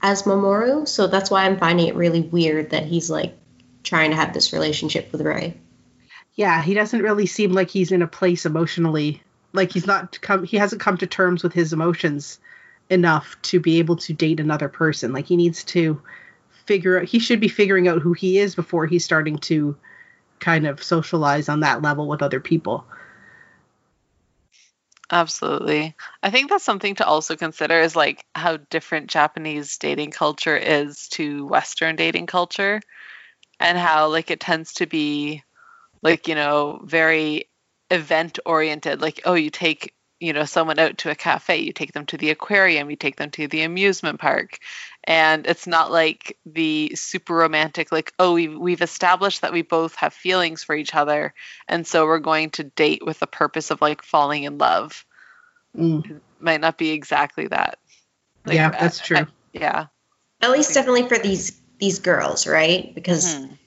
[0.01, 0.87] as Mamoru.
[0.87, 3.35] So that's why I'm finding it really weird that he's like
[3.83, 5.57] trying to have this relationship with Ray.
[6.35, 10.43] yeah he doesn't really seem like he's in a place emotionally like he's not come
[10.43, 12.39] he hasn't come to terms with his emotions
[12.93, 16.01] enough to be able to date another person like he needs to
[16.65, 19.75] figure out he should be figuring out who he is before he's starting to
[20.39, 22.85] kind of socialize on that level with other people
[25.11, 25.95] Absolutely.
[26.23, 31.07] I think that's something to also consider is like how different Japanese dating culture is
[31.09, 32.81] to Western dating culture
[33.59, 35.43] and how like it tends to be
[36.01, 37.49] like, you know, very
[37.91, 39.01] event oriented.
[39.01, 42.17] Like, oh, you take, you know, someone out to a cafe, you take them to
[42.17, 44.59] the aquarium, you take them to the amusement park.
[45.03, 49.95] And it's not like the super romantic, like, oh, we've, we've established that we both
[49.95, 51.33] have feelings for each other.
[51.67, 55.05] And so we're going to date with the purpose of like falling in love
[55.77, 57.79] Mm, might not be exactly that.
[58.45, 59.85] Like, yeah that's true I- yeah.
[60.41, 62.93] At least definitely for these these girls, right?
[62.93, 63.57] Because Mhm.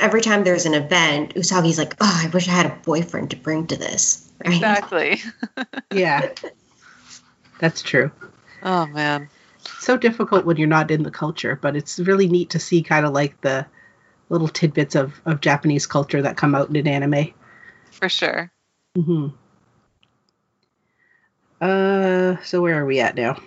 [0.00, 3.36] every time there's an event, Usagi's like, "Oh, I wish I had a boyfriend to
[3.36, 4.54] bring to this." Right?
[4.54, 5.20] Exactly.
[5.92, 6.32] yeah
[7.58, 8.10] that's true
[8.62, 9.28] Oh man.
[9.78, 13.04] so difficult when you're not in the culture but it's really neat to see kind
[13.06, 13.66] of like the
[14.30, 17.34] little tidbits of, of japanese culture that come out in anime
[17.90, 18.50] For sure.
[18.96, 19.28] hmm
[21.60, 23.40] Uh, so where are we at now?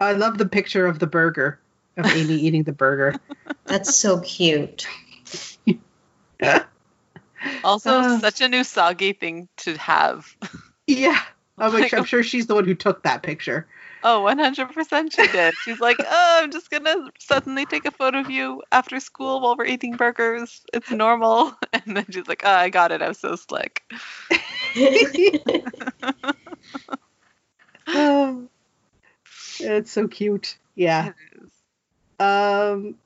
[0.00, 1.60] I love the picture of the burger
[1.96, 3.20] of Amy eating the burger.
[3.66, 4.86] That's so cute.
[7.64, 8.18] Also, Uh.
[8.20, 10.26] such a Usagi thing to have.
[10.86, 11.20] Yeah,
[11.58, 13.66] I'm, like, I'm sure she's the one who took that picture.
[14.04, 15.54] Oh, 100% she did.
[15.64, 19.40] She's like, oh, I'm just going to suddenly take a photo of you after school
[19.40, 20.62] while we're eating burgers.
[20.72, 21.54] It's normal.
[21.72, 23.02] And then she's like, oh, I got it.
[23.02, 23.82] I'm so slick.
[27.88, 28.48] Oh,
[29.60, 30.58] it's so cute.
[30.74, 31.12] Yeah.
[32.20, 32.96] Um.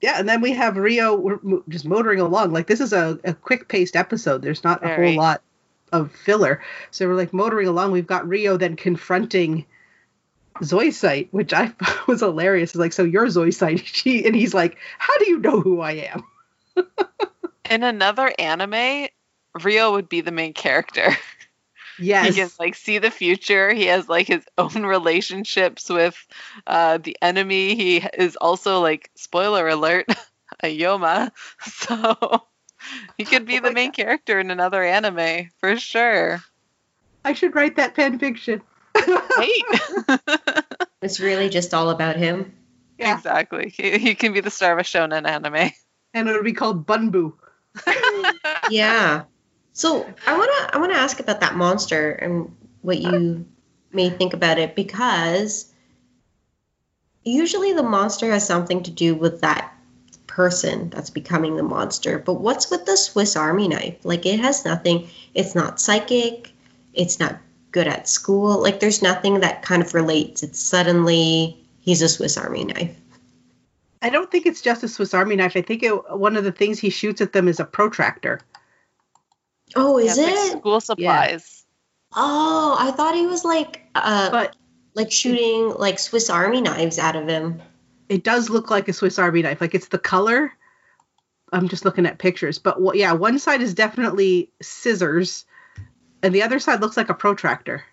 [0.00, 2.52] Yeah, and then we have Rio we're just motoring along.
[2.52, 4.42] Like this is a, a quick paced episode.
[4.42, 5.42] There's not a whole lot
[5.92, 6.62] of filler.
[6.90, 7.92] So we're like motoring along.
[7.92, 9.66] We've got Rio then confronting
[10.60, 12.70] Zoisite, which I thought was hilarious.
[12.70, 13.84] It's like, so you're Zoisite.
[13.84, 16.24] She and he's like, How do you know who I am?
[17.70, 19.08] In another anime,
[19.62, 21.16] Rio would be the main character.
[21.98, 22.34] Yes.
[22.34, 23.72] He can like see the future.
[23.72, 26.16] He has like his own relationships with
[26.66, 27.74] uh, the enemy.
[27.74, 30.06] He is also like spoiler alert,
[30.62, 31.30] a Yoma.
[31.60, 32.42] So
[33.16, 36.42] he could be Oh the my main character in another anime for sure.
[37.24, 38.62] I should write that fan fiction.
[39.36, 39.64] Wait.
[41.02, 42.52] it's really just all about him.
[42.98, 43.16] Yeah.
[43.16, 43.74] exactly.
[43.76, 45.72] He, he can be the star of a shonen anime.
[46.14, 47.34] And it'll be called Bunbo.
[48.70, 49.24] Yeah.
[49.78, 53.46] So I wanna I wanna ask about that monster and what you
[53.92, 55.72] may think about it because
[57.22, 59.72] usually the monster has something to do with that
[60.26, 62.18] person that's becoming the monster.
[62.18, 64.04] But what's with the Swiss Army knife?
[64.04, 65.10] Like it has nothing.
[65.32, 66.52] It's not psychic.
[66.92, 67.38] It's not
[67.70, 68.60] good at school.
[68.60, 70.42] Like there's nothing that kind of relates.
[70.42, 72.96] It's suddenly he's a Swiss Army knife.
[74.02, 75.56] I don't think it's just a Swiss Army knife.
[75.56, 78.40] I think it, one of the things he shoots at them is a protractor.
[79.76, 80.52] Oh, is Yeah, it?
[80.52, 81.64] like school supplies.
[82.14, 84.56] Oh, I thought he was like uh But
[84.94, 87.60] like shooting like Swiss Army knives out of him.
[88.08, 89.60] it does look like a Swiss Army knife.
[89.60, 90.52] Like it's the color.
[91.52, 92.96] I'm just looking at pictures, but what?
[92.96, 95.46] Yeah, one side is definitely scissors,
[96.22, 97.84] and the other side looks like a protractor.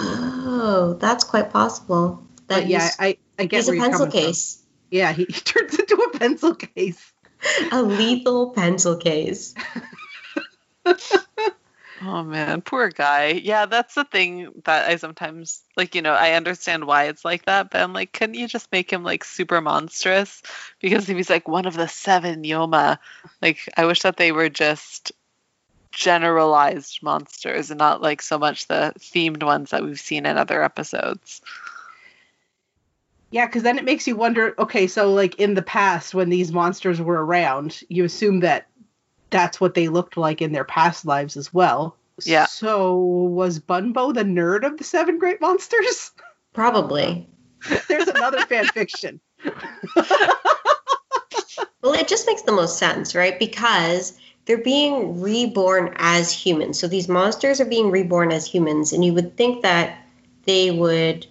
[0.00, 2.22] Oh, that's quite possible.
[2.48, 4.20] That But yeah, I I get he's a where you're pencil coming from.
[4.26, 4.62] case.
[4.90, 7.12] Yeah, he, he turns into a pencil case.
[7.72, 9.54] A lethal pencil case.
[12.02, 13.28] Oh man, poor guy.
[13.28, 17.44] Yeah, that's the thing that I sometimes like, you know, I understand why it's like
[17.46, 20.42] that, but I'm like, couldn't you just make him like super monstrous?
[20.80, 22.98] Because if he's like one of the seven Yoma,
[23.40, 25.12] like I wish that they were just
[25.92, 30.62] generalized monsters and not like so much the themed ones that we've seen in other
[30.62, 31.40] episodes.
[33.30, 34.54] Yeah, because then it makes you wonder.
[34.58, 38.68] Okay, so like in the past, when these monsters were around, you assume that
[39.34, 41.96] that's what they looked like in their past lives as well.
[42.24, 42.46] Yeah.
[42.46, 46.12] So was Bunbo the nerd of the seven great monsters?
[46.52, 47.28] Probably.
[47.88, 49.20] There's another fan fiction.
[51.84, 53.38] Well, it just makes the most sense, right?
[53.38, 56.78] Because they're being reborn as humans.
[56.78, 59.98] So these monsters are being reborn as humans, and you would think that
[60.44, 61.26] they would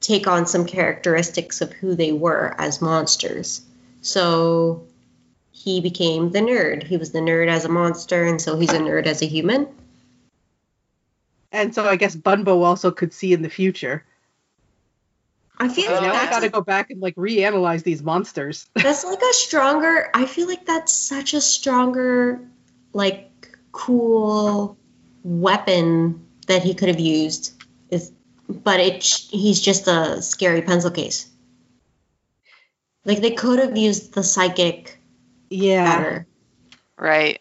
[0.00, 3.62] take on some characteristics of who they were as monsters.
[4.02, 4.86] So
[5.62, 6.84] he became the nerd.
[6.84, 9.68] He was the nerd as a monster, and so he's a nerd as a human.
[11.52, 14.04] And so I guess Bunbo also could see in the future.
[15.58, 18.70] I feel like now I got to go back and like reanalyze these monsters.
[18.74, 20.08] that's like a stronger.
[20.14, 22.40] I feel like that's such a stronger,
[22.94, 23.30] like
[23.72, 24.78] cool
[25.22, 27.62] weapon that he could have used.
[27.90, 28.12] Is
[28.48, 31.28] but it he's just a scary pencil case.
[33.04, 34.99] Like they could have used the psychic
[35.50, 35.96] yeah.
[35.98, 36.26] better.
[36.96, 37.40] Right.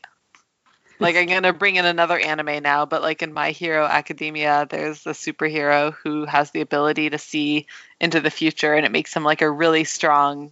[0.99, 5.05] Like I'm gonna bring in another anime now, but like in My Hero Academia, there's
[5.07, 7.67] a superhero who has the ability to see
[8.01, 10.51] into the future, and it makes him like a really strong,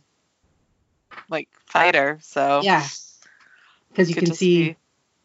[1.29, 2.19] like fighter.
[2.21, 2.85] So Yeah.
[3.89, 4.77] Because you can to see.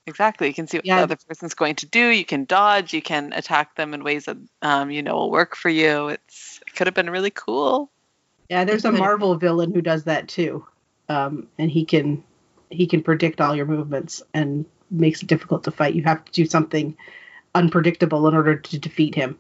[0.07, 0.49] exactly.
[0.49, 0.97] You can see what Yeah.
[0.97, 2.09] the other person's going to do.
[2.09, 2.93] You can dodge.
[2.93, 6.09] You can attack them in ways that um, you know will work for you.
[6.09, 7.91] It's it could have been really cool.
[8.49, 10.67] Yeah, there's a Marvel villain who does that too,
[11.09, 12.25] um, and he can
[12.71, 15.95] he can predict all your movements and makes it difficult to fight.
[15.95, 16.97] You have to do something
[17.55, 19.39] unpredictable in order to defeat him.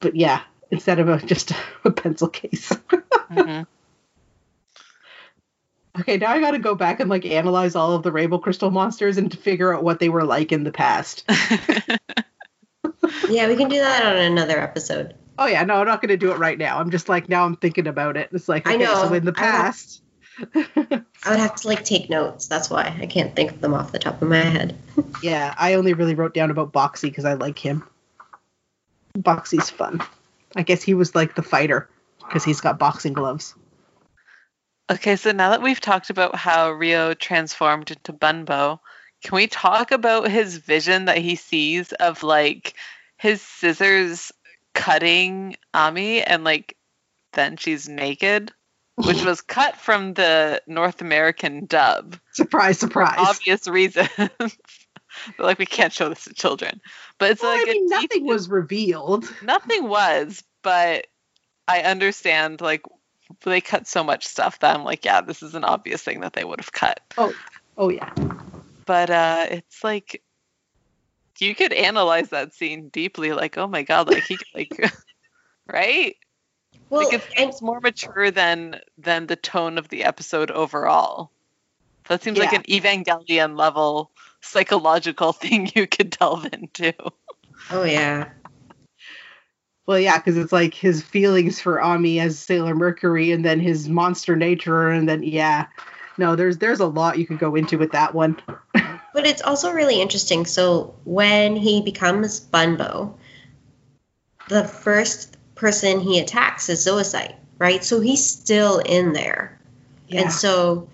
[0.00, 1.52] But yeah, instead of a, just
[1.84, 2.72] a pencil case.
[3.30, 3.66] Mhm.
[6.00, 8.70] okay, now I got to go back and like analyze all of the Rainbow Crystal
[8.70, 11.28] monsters and to figure out what they were like in the past.
[13.28, 15.14] Yeah, we can do that on another episode.
[15.38, 16.78] Oh yeah, no, I'm not going to do it right now.
[16.78, 18.28] I'm just like now I'm thinking about it.
[18.32, 18.94] It's like I know.
[18.94, 19.48] so in the I know.
[19.50, 20.02] past.
[20.54, 22.46] I would have to like take notes.
[22.46, 24.76] That's why I can't think of them off the top of my head.
[25.22, 27.82] Yeah, I only really wrote down about Boxy because I like him.
[29.16, 30.00] Boxy's fun.
[30.54, 31.88] I guess he was like the fighter
[32.20, 33.54] because he's got boxing gloves.
[34.90, 38.80] Okay, so now that we've talked about how Rio transformed into Bunbo,
[39.24, 42.74] can we talk about his vision that he sees of like
[43.16, 44.30] his scissors
[44.78, 46.76] cutting Ami and like
[47.32, 48.52] then she's naked,
[48.96, 53.16] which was cut from the North American dub Surprise, surprise.
[53.18, 54.08] obvious reasons.
[55.38, 56.80] like we can't show this to children,
[57.18, 59.32] but it's Well, like I mean, nothing detail- was revealed.
[59.42, 61.06] nothing was, but
[61.66, 62.82] I understand like
[63.44, 66.32] they cut so much stuff that I'm like, yeah, this is an obvious thing that
[66.32, 67.00] they would have cut.
[67.18, 67.34] Oh,
[67.76, 68.10] oh yeah,
[68.86, 70.22] But uh it's like
[71.40, 74.92] you could analyze that scene deeply, like, oh my god, like he like
[75.66, 76.16] right?
[76.90, 81.30] Well, like it and more mature than than the tone of the episode overall.
[82.08, 86.94] That seems like an Evangelion level psychological thing you could delve into.
[87.70, 88.30] oh yeah,
[89.86, 93.88] well yeah, because it's like his feelings for Ami as Sailor Mercury, and then his
[93.88, 95.66] monster nature, and then yeah,
[96.16, 98.40] no, there's there's a lot you could go into with that one.
[99.12, 100.46] But it's also really interesting.
[100.46, 103.14] So when he becomes Bunbo,
[104.48, 107.82] the first person he attacks is Zoisite, right?
[107.84, 109.58] So he's still in there.
[110.08, 110.88] Yeah, And so,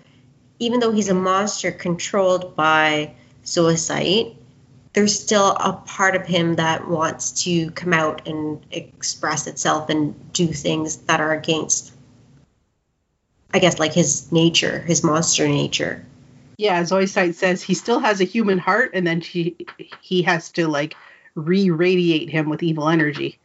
[0.59, 3.13] even though he's a monster controlled by
[3.45, 4.35] Zoisite,
[4.93, 10.15] there's still a part of him that wants to come out and express itself and
[10.33, 11.93] do things that are against,
[13.53, 16.05] I guess like his nature, his monster nature.
[16.57, 19.57] Yeah, Zoisite says he still has a human heart, and then she
[20.01, 20.95] he has to like
[21.35, 23.39] re-radiate him with evil energy.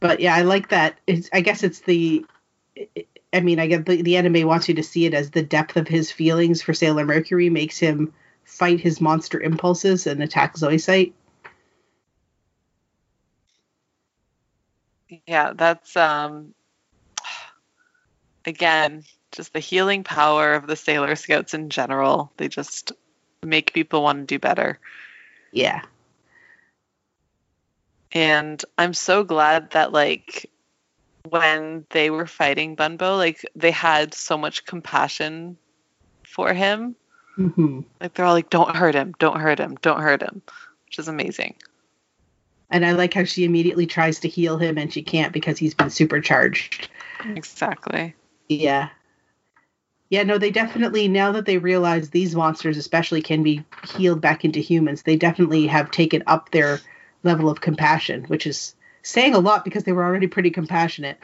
[0.00, 0.98] But yeah, I like that.
[1.06, 2.24] It's I guess it's the
[3.32, 5.76] I mean, I get the, the anime wants you to see it as the depth
[5.76, 8.12] of his feelings for Sailor Mercury makes him
[8.44, 11.12] fight his monster impulses and attack Zoisite.
[15.26, 16.54] Yeah, that's um
[18.46, 22.32] again just the healing power of the Sailor Scouts in general.
[22.36, 22.92] They just
[23.42, 24.78] make people want to do better.
[25.52, 25.82] Yeah.
[28.12, 30.50] And I'm so glad that like
[31.28, 35.56] when they were fighting Bunbo, like they had so much compassion
[36.26, 36.96] for him.
[37.36, 37.80] Mm-hmm.
[38.00, 39.14] Like they're all like, "Don't hurt him!
[39.18, 39.76] Don't hurt him!
[39.80, 40.42] Don't hurt him,"
[40.86, 41.54] which is amazing.
[42.70, 45.74] And I like how she immediately tries to heal him and she can't because he's
[45.74, 46.88] been supercharged.
[47.24, 48.14] Exactly.
[48.48, 48.90] Yeah.
[50.10, 54.44] Yeah, no, they definitely now that they realize these monsters especially can be healed back
[54.44, 56.80] into humans, they definitely have taken up their
[57.22, 61.18] level of compassion, which is saying a lot because they were already pretty compassionate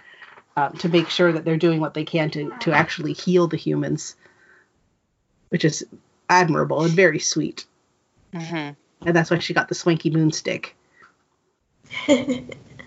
[0.57, 3.57] um, to make sure that they're doing what they can to to actually heal the
[3.57, 4.17] humans,
[5.49, 5.87] which is
[6.29, 7.65] admirable and very sweet.
[8.33, 8.71] hmm
[9.07, 10.77] And that's why she got the swanky moon stick.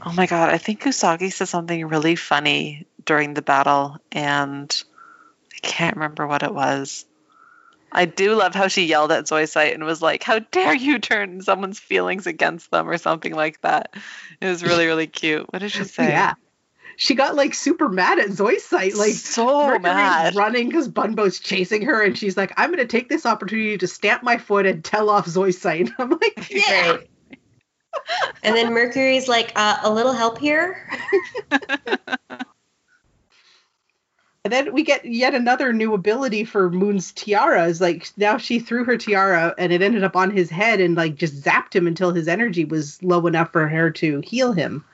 [0.06, 4.72] Oh my god, I think Usagi said something really funny during the battle, and
[5.58, 7.06] I can't remember what it was.
[7.92, 11.42] I do love how she yelled at Zoisite and was like, How dare you turn
[11.42, 13.94] someone's feelings against them or something like that.
[14.42, 15.52] It was really, really cute.
[15.52, 16.10] What did she say?
[16.10, 16.34] Yeah.
[17.00, 20.36] She got like super mad at Zoisite, like so Mercury's mad.
[20.36, 23.88] running because Bunbo's chasing her, and she's like, "I'm going to take this opportunity to
[23.88, 27.10] stamp my foot and tell off Zoisite." I'm like, "Yeah." Right.
[28.42, 30.90] and then Mercury's like, uh, a little help here.
[34.48, 37.66] And then we get yet another new ability for Moon's tiara.
[37.66, 40.96] Is like now she threw her tiara and it ended up on his head and
[40.96, 44.86] like just zapped him until his energy was low enough for her to heal him.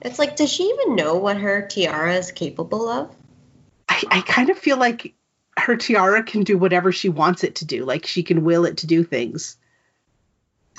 [0.00, 3.14] It's like, does she even know what her tiara is capable of?
[3.90, 5.12] I, I kind of feel like
[5.58, 7.84] her tiara can do whatever she wants it to do.
[7.84, 9.58] Like she can will it to do things.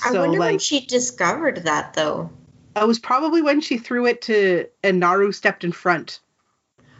[0.04, 2.30] I So wonder when she discovered that, though.
[2.74, 6.18] it was probably when she threw it to and Naru stepped in front.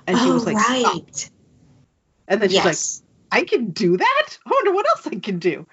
[0.06, 1.30] And she oh, was like, "Stop." right.
[2.28, 4.38] And then she's like, I can do that?
[4.46, 5.66] I wonder what else I can do.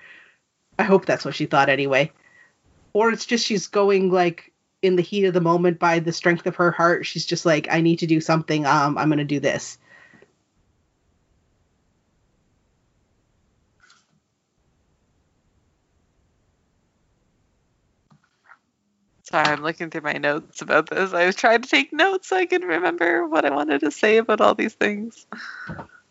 [0.77, 2.11] I hope that's what she thought anyway.
[2.93, 6.47] Or it's just she's going like in the heat of the moment by the strength
[6.47, 7.05] of her heart.
[7.05, 8.65] She's just like, I need to do something.
[8.65, 9.77] Um, I'm gonna do this.
[19.29, 21.13] Sorry, I'm looking through my notes about this.
[21.13, 24.17] I was trying to take notes so I could remember what I wanted to say
[24.17, 25.27] about all these things.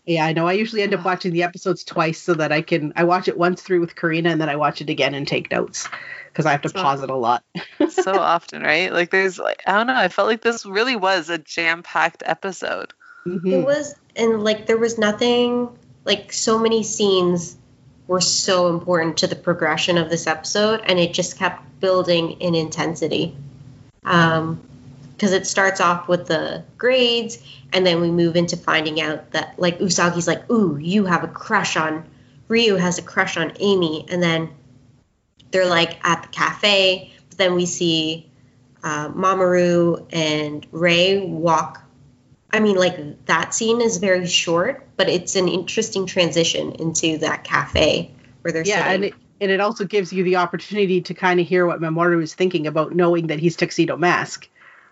[0.06, 0.46] Yeah, I know.
[0.46, 2.92] I usually end up watching the episodes twice so that I can.
[2.96, 5.50] I watch it once through with Karina and then I watch it again and take
[5.50, 5.88] notes
[6.28, 7.42] because I have to So- pause it a lot.
[7.90, 8.92] so often, right?
[8.92, 12.92] Like there's like I don't know, I felt like this really was a jam-packed episode.
[13.26, 13.52] Mhm.
[13.52, 15.68] It was, and like, there was nothing,
[16.06, 17.58] like, so many scenes
[18.08, 22.56] were so important to the progression of this episode, and it just kept building in
[22.56, 23.36] intensity.
[24.04, 24.60] Um,
[25.12, 27.38] because it starts off with the grades,
[27.72, 31.28] and then we move into finding out that, like, Usagi's like, Ooh, you have a
[31.28, 32.04] crush on,
[32.46, 34.48] Ryu has a crush on Amy, and then
[35.50, 38.30] they're like at the cafe, but then we see
[38.84, 41.82] uh, Mamoru and Ray walk
[42.50, 47.44] I mean, like that scene is very short, but it's an interesting transition into that
[47.44, 48.10] cafe
[48.42, 49.18] where they're Yeah, and sitting.
[49.18, 52.34] it, and it also gives you the opportunity to kind of hear what Mamoru is
[52.34, 54.46] thinking about knowing that he's Tuxedo Mask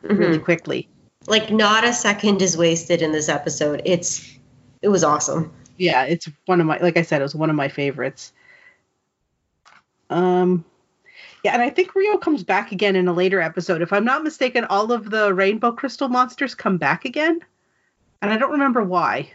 [0.05, 0.19] Mhm.
[0.19, 0.89] really quickly.
[1.27, 3.83] Like not a second is wasted in this episode.
[3.85, 4.33] It's
[4.81, 5.53] it was awesome.
[5.77, 8.33] Yeah, it's one of my like I said, it was one of my favorites.
[10.11, 10.65] Um
[11.43, 13.83] yeah, and I think Rio comes back again in a later episode.
[13.83, 17.41] If I'm not mistaken, all of the rainbow crystal monsters come back again.
[18.23, 19.31] And I don't remember why.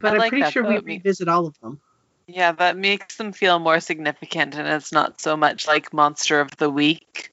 [0.00, 0.82] But I I'm like pretty that, sure we though.
[0.82, 1.80] Revisit all of them.
[2.26, 6.56] Yeah, that makes them feel more significant and it's not so much like monster of
[6.56, 7.30] the week.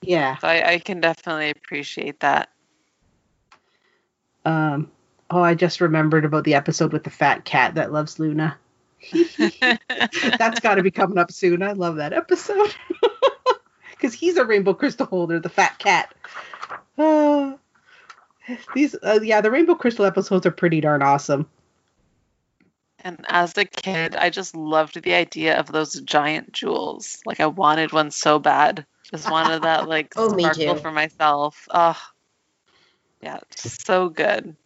[0.00, 0.38] Yeah.
[0.38, 2.48] So I, I can definitely appreciate that.
[4.44, 4.90] Um
[5.30, 8.56] oh, I just remembered about the episode with the fat cat that loves Luna.
[9.12, 11.62] That's got to be coming up soon.
[11.62, 12.74] I love that episode
[13.90, 16.14] because he's a rainbow crystal holder, the fat cat.
[16.98, 17.56] Uh,
[18.74, 21.48] these, uh, yeah, the rainbow crystal episodes are pretty darn awesome.
[23.04, 27.18] And as a kid, I just loved the idea of those giant jewels.
[27.26, 28.86] Like I wanted one so bad.
[29.10, 30.80] Just wanted that like Oh, me sparkle too.
[30.80, 31.66] for myself.
[31.70, 32.00] Oh,
[33.20, 34.56] Yeah, so good.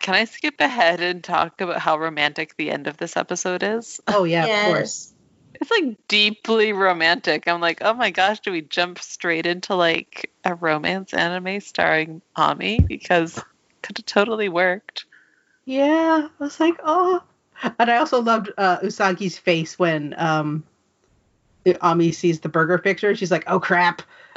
[0.00, 4.00] Can I skip ahead and talk about how romantic the end of this episode is?
[4.06, 5.12] Oh yeah, of course.
[5.60, 7.48] It's like deeply romantic.
[7.48, 12.22] I'm like, oh my gosh, do we jump straight into like a romance anime starring
[12.36, 12.80] Ami?
[12.80, 13.42] Because
[13.82, 15.04] could have totally worked.
[15.64, 17.22] Yeah, I was like, oh.
[17.78, 20.64] And I also loved uh, Usagi's face when um,
[21.80, 23.14] Ami sees the burger picture.
[23.16, 24.02] She's like, oh crap.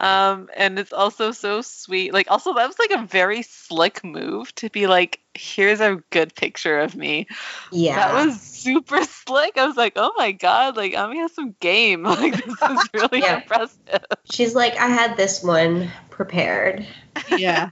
[0.00, 2.12] um, and it's also so sweet.
[2.12, 6.34] Like, also that was like a very slick move to be like, here's a good
[6.34, 7.26] picture of me.
[7.70, 7.96] Yeah.
[7.96, 9.58] That was super slick.
[9.58, 12.02] I was like, oh my god, like Ami has some game.
[12.04, 13.36] Like this is really Yeah.
[13.42, 14.04] impressive.
[14.30, 16.86] She's like, I had this one prepared.
[17.28, 17.70] Yeah.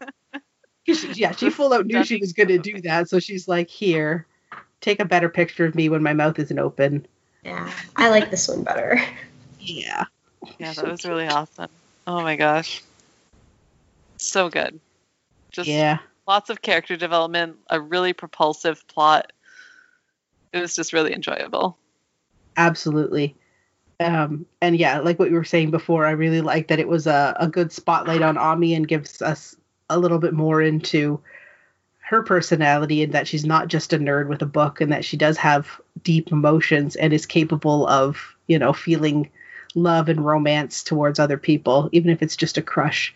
[0.86, 3.08] She- yeah, she full out knew she was going to do that.
[3.10, 4.26] So she's like, here,
[4.80, 7.06] take a better picture of me when my mouth isn't open.
[7.44, 7.70] Yeah.
[7.96, 8.98] I like this one better.
[9.60, 10.04] Yeah.
[10.58, 11.68] Yeah, that was really awesome.
[12.08, 12.82] Oh my gosh.
[14.16, 14.80] So good.
[15.52, 15.98] Just Yeah.
[16.26, 19.30] lots of character development, a really propulsive plot.
[20.54, 21.76] It was just really enjoyable.
[22.56, 23.36] Absolutely.
[24.00, 27.06] Um, and yeah, like what you were saying before, I really like that it was
[27.06, 29.54] a, a good spotlight on Ami and gives us
[29.90, 31.20] a little bit more into
[31.98, 35.18] her personality and that she's not just a nerd with a book and that she
[35.18, 39.28] does have deep emotions and is capable of, you know, feeling
[39.82, 43.14] love and romance towards other people, even if it's just a crush.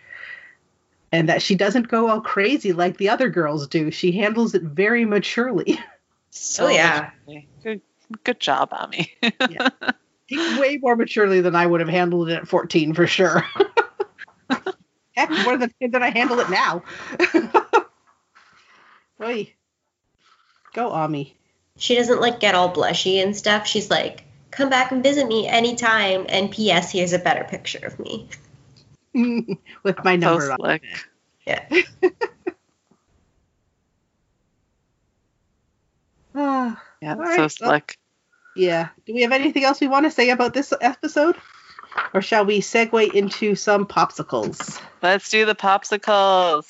[1.11, 3.91] And that she doesn't go all crazy like the other girls do.
[3.91, 5.79] She handles it very maturely.
[6.35, 7.11] So Oh, yeah.
[7.27, 7.47] maturely.
[7.63, 7.81] Good
[8.23, 9.11] good job, Ami.
[10.59, 13.45] way more maturely than I would have handled it at 14 for sure.
[15.15, 16.81] Heck, more than, than I handle it now.
[19.21, 19.53] Oy.
[20.73, 21.37] Go, Ami.
[21.77, 23.67] She doesn't like get all blushy and stuff.
[23.67, 24.23] She's like,
[24.55, 26.25] come back and visit me anytime.
[26.29, 26.91] And P.S.
[26.91, 28.29] Here's a better picture of me.
[29.83, 30.83] With my so number on slick.
[31.45, 31.65] Yeah.
[36.35, 37.97] Ah, Yeah, All so right, well- slick.
[38.55, 38.89] yeah.
[39.05, 41.35] Do we have anything else we want to say about this episode?
[42.13, 44.81] Or shall we segue into some popsicles?
[45.03, 46.65] Let's do the popsicles.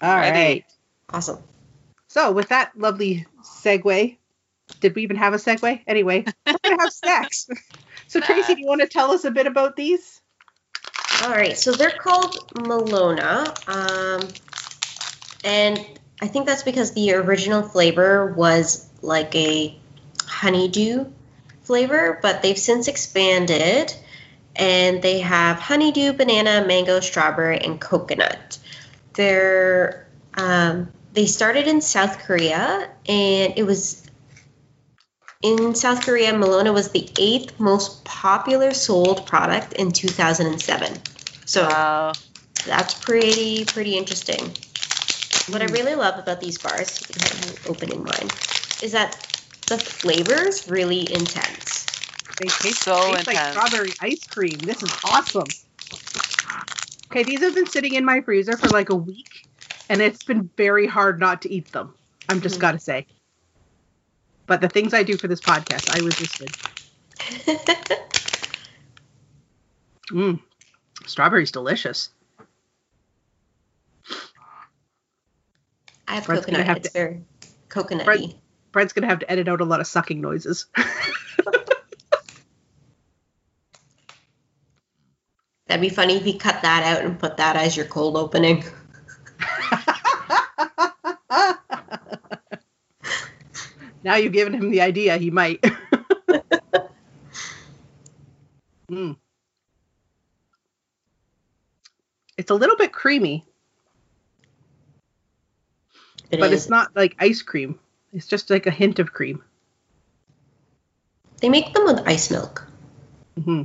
[0.00, 0.30] All right.
[0.30, 0.66] Ready.
[1.10, 1.42] Awesome.
[2.06, 4.16] So, with that lovely segue,
[4.82, 5.80] did we even have a segue?
[5.86, 7.48] Anyway, we're going to have snacks.
[8.08, 10.20] So, Tracy, do you want to tell us a bit about these?
[11.22, 14.28] All right, so they're called Melona, um,
[15.44, 15.78] and
[16.20, 19.78] I think that's because the original flavor was like a
[20.26, 21.06] honeydew
[21.62, 23.94] flavor, but they've since expanded,
[24.56, 28.58] and they have honeydew, banana, mango, strawberry, and coconut.
[29.14, 34.01] They're um, they started in South Korea, and it was
[35.42, 36.32] in South Korea.
[36.32, 41.00] Melona was the eighth most popular sold product in 2007.
[41.44, 42.12] So Wow.
[42.64, 44.40] that's pretty pretty interesting.
[45.52, 48.30] What I really love about these bars, you can have me opening mine,
[48.82, 49.12] is that
[49.66, 51.86] the flavor's really intense.
[52.38, 54.58] They taste, So taste like strawberry ice cream.
[54.60, 55.48] This is awesome.
[57.10, 59.48] Okay, these have been sitting in my freezer for like a week,
[59.90, 61.94] and it's been very hard not to eat them.
[62.28, 62.60] I'm just Mhm.
[62.60, 63.06] gotta say.
[64.46, 66.50] But the things I do for this podcast, I resisted.
[70.10, 70.40] Mm.
[71.06, 72.10] Strawberry's delicious.
[76.06, 76.66] I have Brett's coconut.
[76.66, 77.22] have it's to- very
[77.70, 78.34] coconutty.
[78.72, 80.66] Brett's gonna have to edit out a lot of sucking noises.
[85.66, 88.64] That'd be funny if you cut that out and put that as your cold opening.
[94.04, 95.16] now you've given him the idea.
[95.18, 95.64] He might.
[98.90, 99.16] Mm.
[102.36, 103.46] It's a little bit creamy,
[106.30, 106.62] It but is.
[106.62, 107.78] it's not like ice cream.
[108.12, 109.42] It's just like a hint of cream.
[111.40, 112.66] They make them with ice milk.
[113.42, 113.62] hmm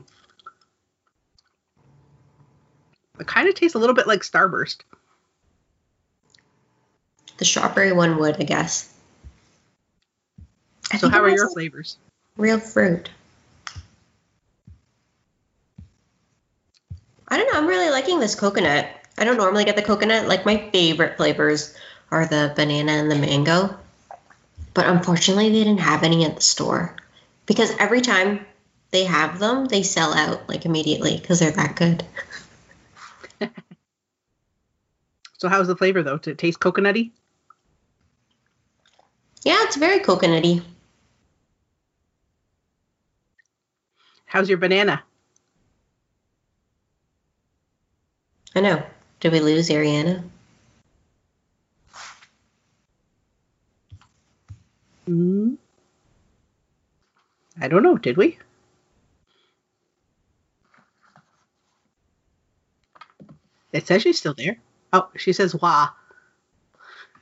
[3.19, 4.77] It kind of tastes a little bit like Starburst.
[7.37, 8.93] The strawberry one would, I guess.
[10.91, 11.97] I So how are your flavors?
[12.37, 13.09] Real fruit.
[17.27, 17.59] I don't know.
[17.59, 18.87] I'm really liking this coconut.
[19.17, 20.27] I don't normally get the coconut.
[20.27, 21.75] Like my favorite flavors
[22.11, 23.75] are the banana and the mango.
[24.73, 26.95] But unfortunately, they didn't have any at the store
[27.45, 28.45] because every time
[28.91, 32.03] they have them, they sell out like immediately because they're that good.
[35.37, 36.17] So how's the flavor though?
[36.17, 37.11] Does it taste coconutty?
[39.43, 40.63] Yeah, it's very coconutty.
[44.27, 45.03] How's your banana?
[48.55, 48.83] I know.
[49.21, 50.23] Did we lose Ariana?
[55.05, 55.55] Hmm.
[57.61, 57.97] I don't know.
[57.97, 58.37] Did we?
[63.73, 64.57] It says she's still there.
[64.93, 65.89] Oh, she says wah.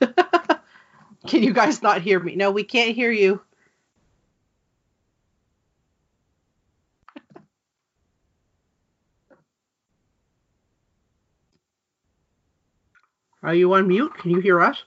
[0.00, 2.36] Can you guys not hear me?
[2.36, 3.40] No, we can't hear you.
[13.46, 14.12] Are you on mute?
[14.18, 14.82] Can you hear us?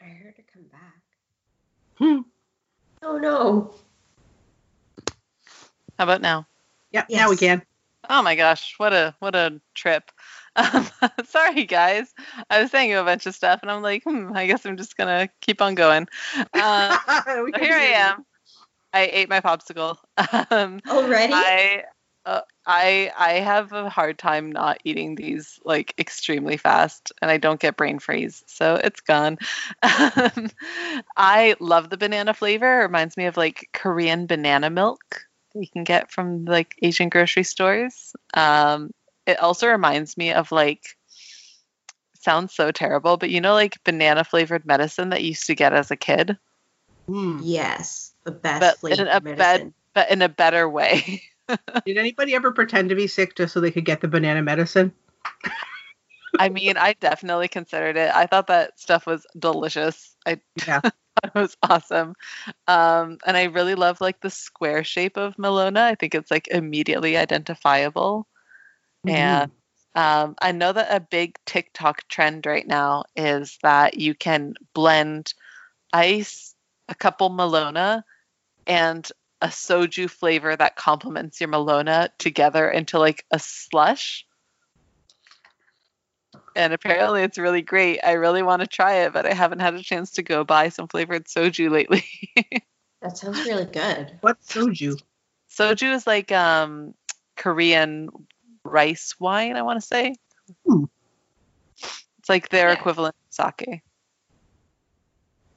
[0.00, 1.02] I heard her come back.
[1.98, 2.20] Hmm.
[3.02, 3.74] Oh no.
[5.98, 6.46] How about now?
[6.92, 7.62] Yep, now we can.
[8.08, 10.10] Oh my gosh, what a what a trip.
[10.56, 10.86] Um,
[11.26, 12.14] sorry guys,
[12.48, 14.96] I was saying a bunch of stuff, and I'm like, hmm, I guess I'm just
[14.96, 16.06] gonna keep on going.
[16.54, 18.24] Uh, so here I am.
[18.92, 19.96] I ate my popsicle.
[20.52, 21.32] Um, Already?
[21.32, 21.82] I
[22.26, 27.36] uh, I I have a hard time not eating these like extremely fast, and I
[27.36, 29.38] don't get brain freeze, so it's gone.
[29.82, 30.50] Um,
[31.16, 32.80] I love the banana flavor.
[32.80, 37.08] It reminds me of like Korean banana milk that you can get from like Asian
[37.08, 38.14] grocery stores.
[38.34, 38.90] Um,
[39.26, 40.82] it also reminds me of like
[42.20, 45.72] sounds so terrible, but you know like banana flavored medicine that you used to get
[45.72, 46.38] as a kid,
[47.06, 47.40] Hmm.
[47.42, 48.12] yes.
[48.24, 49.36] The best but flavored in a medicine.
[49.36, 51.22] bed, but in a better way.
[51.86, 54.92] Did anybody ever pretend to be sick just so they could get the banana medicine?
[56.38, 58.10] I mean, I definitely considered it.
[58.14, 60.16] I thought that stuff was delicious.
[60.26, 60.80] I Yeah.
[60.80, 62.14] thought it was awesome.
[62.66, 65.80] Um, and I really love like the square shape of Melona.
[65.80, 68.26] I think it's like immediately identifiable.
[69.06, 69.52] And
[69.94, 75.34] um, I know that a big TikTok trend right now is that you can blend
[75.92, 76.54] ice,
[76.88, 78.02] a couple Melona,
[78.66, 79.08] and
[79.44, 84.26] a soju flavor that complements your Melona together into like a slush.
[86.56, 88.00] And apparently it's really great.
[88.02, 90.70] I really want to try it, but I haven't had a chance to go buy
[90.70, 92.04] some flavored soju lately.
[93.02, 94.18] That sounds really good.
[94.22, 94.98] What's soju?
[95.50, 96.94] soju is like um
[97.36, 98.08] Korean
[98.64, 100.14] rice wine, I want to say.
[100.66, 100.84] Hmm.
[102.20, 102.78] It's like their Yeah.
[102.78, 103.82] equivalent of sake.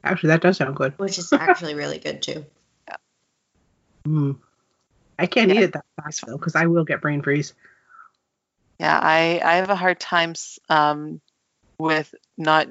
[0.03, 0.91] Actually, that does sound good.
[0.99, 2.45] Which is actually really good too.
[4.07, 4.31] Hmm.
[5.19, 7.53] I can't eat it that fast though, because I will get brain freeze.
[8.79, 10.33] Yeah, I I have a hard time
[10.69, 11.19] um
[11.77, 12.67] with not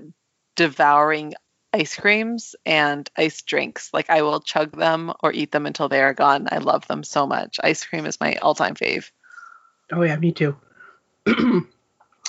[0.55, 1.35] devouring
[1.75, 3.91] ice creams and ice drinks.
[3.93, 6.49] Like I will chug them or eat them until they are gone.
[6.51, 7.61] I love them so much.
[7.63, 9.11] Ice cream is my all-time fave.
[9.93, 10.57] Oh yeah, me too.
[11.27, 11.67] and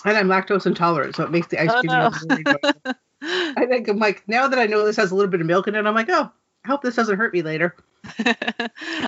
[0.05, 2.07] I'm lactose intolerant, so it makes the ice Oh, cream no.
[2.07, 2.61] enjoyable.
[3.21, 5.67] I think I'm like now that I know this has a little bit of milk
[5.69, 6.29] in it, I'm like, oh,
[6.67, 7.75] I hope this doesn't hurt me later.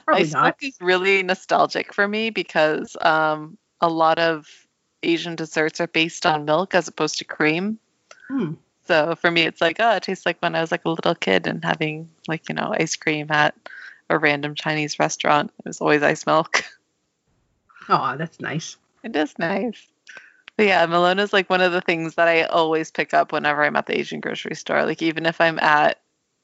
[0.05, 0.55] Probably ice not.
[0.61, 4.47] is really nostalgic for me because um, a lot of
[5.03, 7.77] Asian desserts are based on milk as opposed to cream.
[8.29, 8.53] Hmm.
[8.87, 11.15] So for me, it's like, oh, it tastes like when I was like a little
[11.15, 13.55] kid and having like you know ice cream at
[14.09, 15.51] a random Chinese restaurant.
[15.59, 16.63] It was always ice milk.
[17.91, 18.77] Oh, that's nice.
[19.03, 19.87] it is nice.
[20.55, 23.63] But yeah, Melona is like one of the things that I always pick up whenever
[23.63, 24.85] I'm at the Asian grocery store.
[24.85, 25.97] Like even if I'm at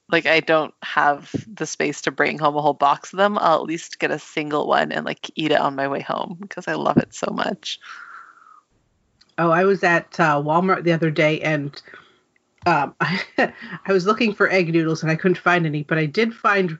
[0.09, 3.57] like I don't have the space to bring home a whole box of them, I'll
[3.57, 6.67] at least get a single one and like eat it on my way home because
[6.67, 7.79] I love it so much.
[9.37, 11.81] Oh, I was at uh, Walmart the other day and
[12.65, 13.21] um, I,
[13.85, 16.77] I was looking for egg noodles and I couldn't find any, but I did find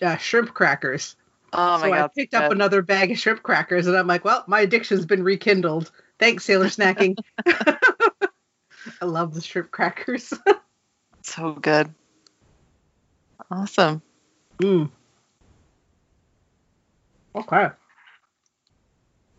[0.00, 1.16] uh, shrimp crackers.
[1.52, 2.52] Oh my so I picked up good.
[2.52, 5.90] another bag of shrimp crackers and I'm like, well, my addiction's been rekindled.
[6.18, 7.16] Thanks, Sailor Snacking.
[7.46, 10.32] I love the shrimp crackers.
[11.22, 11.92] so good.
[13.52, 14.00] Awesome.
[14.62, 14.90] mm.
[17.34, 17.68] Okay.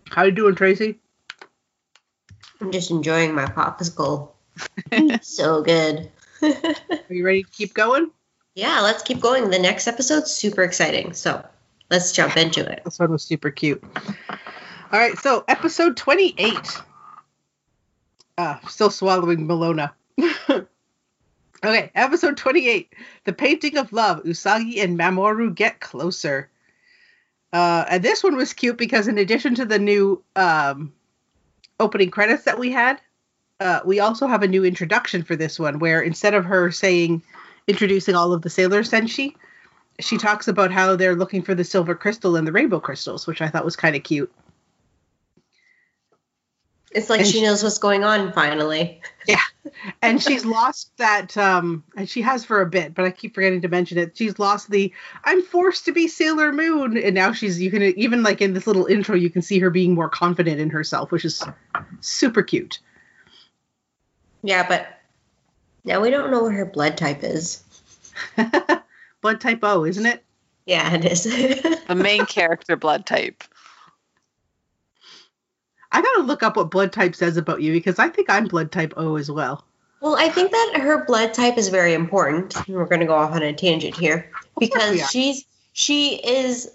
[0.09, 0.99] How you doing, Tracy?
[2.61, 4.29] I'm just enjoying my popsicle.
[5.23, 6.11] so good.
[6.43, 6.53] Are
[7.09, 8.11] you ready to keep going?
[8.53, 9.49] yeah, let's keep going.
[9.49, 11.13] The next episode's super exciting.
[11.13, 11.43] So
[11.89, 12.83] let's jump into it.
[12.85, 13.83] This one was super cute.
[14.91, 16.55] All right, so episode 28.
[18.37, 19.93] Uh, still swallowing Melona.
[21.63, 22.93] okay, episode 28.
[23.23, 24.23] The Painting of Love.
[24.23, 26.49] Usagi and Mamoru get closer.
[27.51, 30.91] Uh, and this one was cute because in addition to the new um,
[31.79, 32.99] opening credits that we had,
[33.59, 37.21] uh, we also have a new introduction for this one where instead of her saying,
[37.67, 39.35] introducing all of the sailor senshi,
[39.99, 43.41] she talks about how they're looking for the silver crystal and the rainbow crystals, which
[43.41, 44.33] I thought was kind of cute.
[46.95, 49.01] It's like And she she- knows what's going on finally.
[49.27, 49.39] Yeah.
[50.01, 53.61] And she's lost that um and she has for a bit but i keep forgetting
[53.61, 57.61] to mention it she's lost the i'm forced to be sailor moon and now she's
[57.61, 60.59] you can even like in this little intro you can see her being more confident
[60.59, 61.41] in herself which is
[62.01, 62.79] super cute
[64.43, 64.85] Yeah, but
[65.85, 67.63] now we don't know what her blood type is.
[69.21, 70.23] blood type o isn't it
[70.65, 71.23] Yeah, it is.
[71.87, 73.43] The main character blood type.
[75.93, 78.71] I gotta look up what blood type says about you because i think i'm blood
[78.71, 79.65] type o as well
[80.03, 82.57] well, I think that her blood type is very important.
[82.67, 84.29] We're going to go off on a tangent here
[84.59, 86.69] because she's she is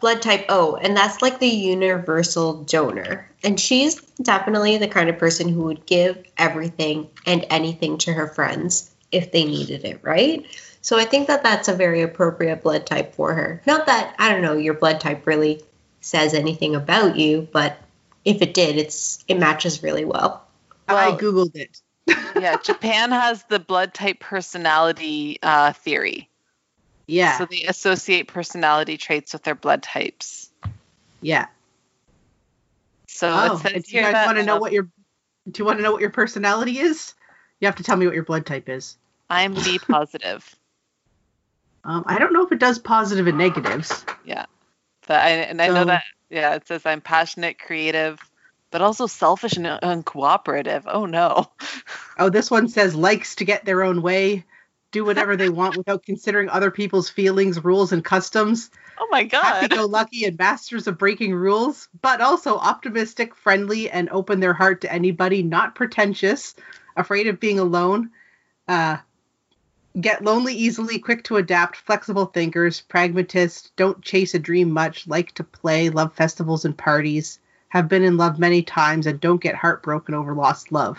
[0.00, 3.30] blood type O, and that's like the universal donor.
[3.44, 8.26] And she's definitely the kind of person who would give everything and anything to her
[8.26, 10.44] friends if they needed it, right?
[10.80, 13.62] So I think that that's a very appropriate blood type for her.
[13.66, 15.62] Not that I don't know your blood type really
[16.00, 17.78] says anything about you, but
[18.24, 20.46] if it did, it's it matches really well.
[20.88, 21.78] i googled it
[22.40, 26.28] Yeah, Japan has the blood type personality uh, theory.
[27.06, 30.50] yeah So they associate personality traits with their blood types.
[31.20, 31.46] yeah
[33.06, 34.88] So oh it says do you guys want to know what your
[35.50, 37.14] do you want to know what your personality is
[37.60, 38.96] you have to tell me what your blood type is
[39.30, 40.54] I'm B positive.
[41.84, 44.46] um, i don't know if it does positive and negatives Yeah,
[45.06, 46.02] But I, and I know that,
[46.32, 48.18] yeah, it says I'm passionate, creative,
[48.70, 50.84] but also selfish and uncooperative.
[50.86, 51.50] Oh no.
[52.18, 54.44] Oh, this one says likes to get their own way,
[54.92, 58.70] do whatever they want without considering other people's feelings, rules, and customs.
[58.98, 59.44] Oh my god.
[59.44, 59.76] Happy god.
[59.76, 64.82] go lucky and masters of breaking rules, but also optimistic, friendly, and open their heart
[64.82, 66.54] to anybody, not pretentious,
[66.96, 68.10] afraid of being alone.
[68.68, 68.98] Uh,
[70.00, 75.32] get lonely easily, quick to adapt, flexible thinkers, pragmatists, don't chase a dream much, like
[75.32, 77.38] to play, love festivals and parties,
[77.68, 80.98] have been in love many times, and don't get heartbroken over lost love.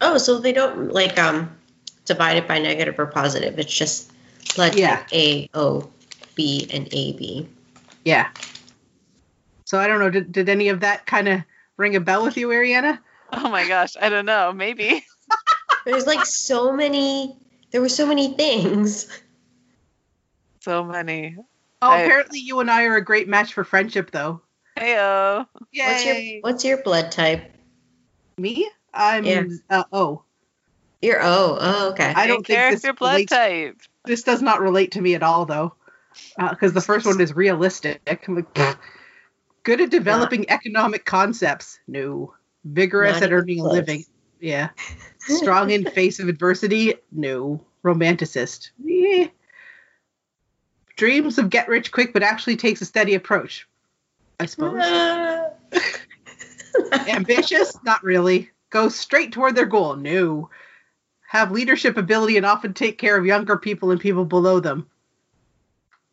[0.00, 1.56] Oh, so they don't like um
[2.04, 3.58] divide it by negative or positive.
[3.58, 4.12] It's just
[4.56, 5.04] blood Yeah.
[5.12, 5.88] A, O,
[6.34, 7.48] B, and AB.
[8.04, 8.30] Yeah.
[9.64, 10.10] So I don't know.
[10.10, 11.42] Did, did any of that kind of
[11.76, 12.98] ring a bell with you, Ariana?
[13.32, 13.96] Oh my gosh.
[14.00, 14.52] I don't know.
[14.52, 15.04] Maybe.
[15.86, 17.36] There's like so many.
[17.72, 19.08] There were so many things.
[20.60, 21.36] So many.
[21.82, 24.42] Oh, I- apparently you and I are a great match for friendship, though.
[24.78, 25.44] Heyo.
[25.54, 26.38] What's your Yay!
[26.40, 27.50] What's your blood type?
[28.38, 28.70] Me?
[28.94, 29.42] I'm Yeah.
[29.68, 30.22] uh, oh.
[31.00, 31.58] You're O.
[31.60, 32.12] Oh, okay.
[32.14, 33.80] I don't Main think this character blood relates- type.
[34.04, 35.74] This does not relate to me at all, though,
[36.38, 38.00] because the first one is realistic.
[38.28, 38.78] I'm like, "Pfft."
[39.64, 41.80] good at developing economic concepts.
[41.88, 42.34] No.
[42.64, 44.04] Vigorous Not at even earning a living.
[44.42, 44.70] Yeah.
[45.20, 46.94] Strong in face of adversity.
[47.12, 47.64] No.
[47.84, 48.70] Romanticist.
[48.84, 49.28] Yeah.
[50.96, 53.66] Dreams of get rich quick, but actually takes a steady approach.
[54.40, 54.82] I suppose.
[57.08, 57.76] Ambitious?
[57.84, 58.50] Not really.
[58.70, 59.94] Go straight toward their goal?
[59.94, 60.50] No.
[61.28, 64.88] Have leadership ability and often take care of younger people and people below them?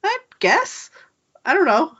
[0.03, 0.91] I guess.
[1.45, 1.93] I don't know.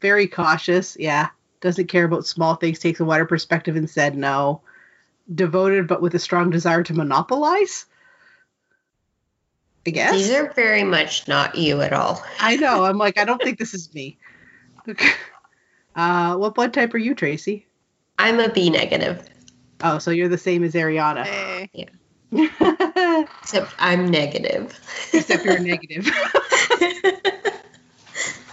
[0.00, 0.96] Very cautious.
[1.00, 1.30] Yeah.
[1.60, 4.60] Doesn't care about small things, takes a wider perspective and said no.
[5.32, 7.86] Devoted but with a strong desire to monopolize?
[9.86, 10.12] I guess.
[10.12, 12.22] These are very much not you at all.
[12.40, 12.84] I know.
[12.84, 14.18] I'm like, I don't think this is me.
[15.96, 17.66] uh, what blood type are you, Tracy?
[18.18, 19.28] I'm a B negative,
[19.84, 21.24] Oh, so you're the same as Ariana.
[21.24, 21.88] Hey.
[23.40, 24.78] except I'm negative.
[25.12, 26.08] Except you're negative.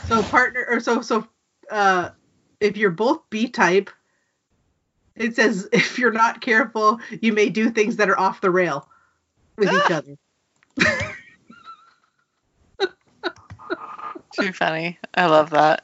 [0.08, 1.28] so partner or so so
[1.70, 2.10] uh
[2.60, 3.90] if you're both B type,
[5.20, 8.90] it says if you're not careful, you may do things that are off the rail
[9.58, 10.18] with each other.
[14.32, 14.98] Too funny.
[15.14, 15.84] I love that.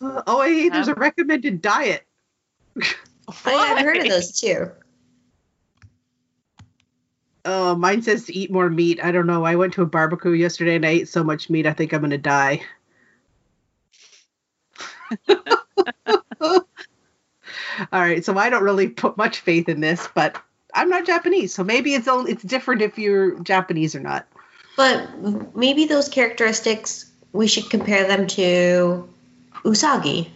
[0.00, 2.04] Uh, oh, hey, there's a recommended diet.
[3.44, 4.70] I, I've heard of those too.
[7.44, 9.02] Oh, mine says to eat more meat.
[9.02, 9.44] I don't know.
[9.44, 12.02] I went to a barbecue yesterday and I ate so much meat I think I'm
[12.02, 12.62] gonna die.
[17.92, 20.40] All right, so I don't really put much faith in this, but
[20.74, 24.26] I'm not Japanese, so maybe it's only it's different if you're Japanese or not.
[24.76, 29.08] But maybe those characteristics we should compare them to
[29.64, 30.28] Usagi.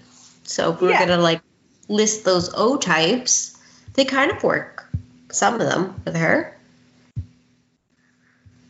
[0.44, 1.06] So if we're Yeah.
[1.06, 1.42] gonna like
[1.88, 3.56] list those O types,
[3.94, 4.88] they kind of work.
[5.30, 6.56] Some of them with her.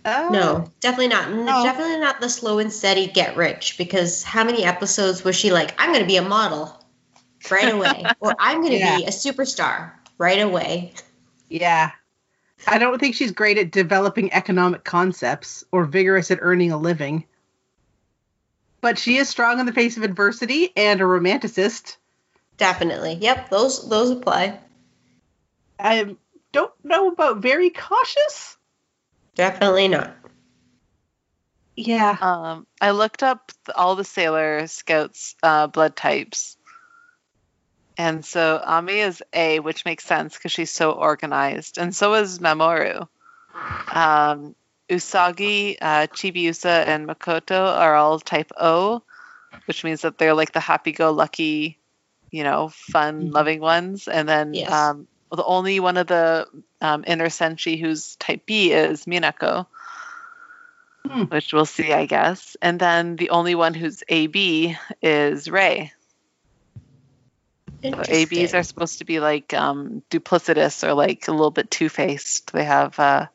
[0.05, 1.33] Oh, No, definitely not.
[1.33, 1.47] No.
[1.49, 1.65] Oh.
[1.65, 3.77] Definitely not the slow and steady get rich.
[3.77, 6.81] Because how many episodes was she like, I'm going to be a model
[7.51, 8.99] right away, or I'm going to Yeah.
[8.99, 10.93] be a superstar right away?
[11.49, 11.93] Yeah.
[12.67, 17.27] I don't think she's great at developing economic concepts or vigorous at earning a living.
[18.81, 21.97] But she is strong in the face of adversity and a romanticist.
[22.57, 23.15] Definitely.
[23.21, 24.61] Yep, those those apply.
[25.79, 26.17] I
[26.53, 28.57] don't know about very cautious.
[29.35, 30.17] Definitely not.
[31.77, 32.17] Yeah.
[32.19, 36.56] Um, I looked up all the Sailor Scouts uh, blood types.
[37.99, 41.79] And so Ami is A, which makes sense because she's so organized.
[41.79, 43.09] And so is Mamoru.
[43.93, 44.55] Um,
[44.91, 49.03] Usagi, uh, Chibiusa, and Makoto are all type O,
[49.67, 51.79] which means that they're like the happy go lucky,
[52.31, 54.09] you know, fun loving ones.
[54.09, 54.71] And then Yes.
[54.73, 56.47] um, the only one of the
[56.81, 59.67] um, inner senshi who's type B is Minako
[61.07, 61.25] Hmm.
[61.25, 62.57] which we'll see, I guess.
[62.61, 65.93] And then the only one who's AB is Ray.
[67.95, 71.89] So ABs are supposed to be like um, duplicitous or like a little bit two
[71.89, 72.53] faced.
[72.53, 73.27] They have uh,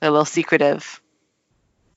[0.00, 1.00] they're a little secretive.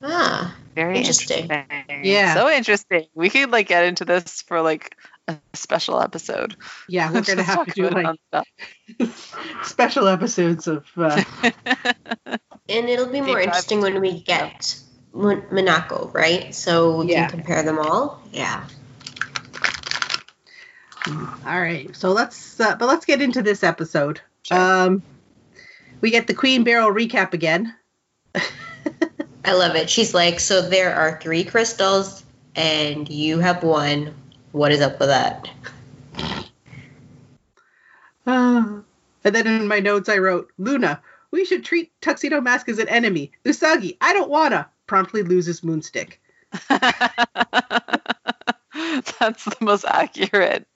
[0.01, 1.49] Ah, Very Interesting.
[1.49, 2.03] interesting.
[2.03, 2.33] Yeah.
[2.33, 3.07] So interesting.
[3.15, 6.55] We could like get into this for like a special episode.
[6.89, 8.17] Yeah, we're gonna have to do like
[9.63, 10.85] special episodes of.
[10.97, 11.23] Uh,
[12.69, 14.77] and it'll be more Deep interesting when we get
[15.13, 16.53] Mon- Minako, right?
[16.53, 17.29] So we Yeah.
[17.29, 18.21] can compare them all.
[18.33, 18.67] Yeah.
[21.07, 24.21] All right, so let's uh, but let's get into this episode.
[24.43, 24.57] Sure.
[24.57, 25.03] Um,
[26.01, 27.75] we get the Queen Beryl recap again.
[29.45, 29.89] I love it.
[29.89, 32.23] She's like, so there are three crystals,
[32.55, 34.13] and you have one.
[34.53, 35.49] What is up with that?
[38.25, 38.81] Ah.
[39.25, 41.01] and then in my notes I wrote, Luna,
[41.31, 43.31] we should treat Tuxedo Mask as an enemy.
[43.43, 44.69] Usagi, I don't wanna.
[44.87, 46.19] Promptly loses Moonstick.
[49.19, 50.67] That's the most accurate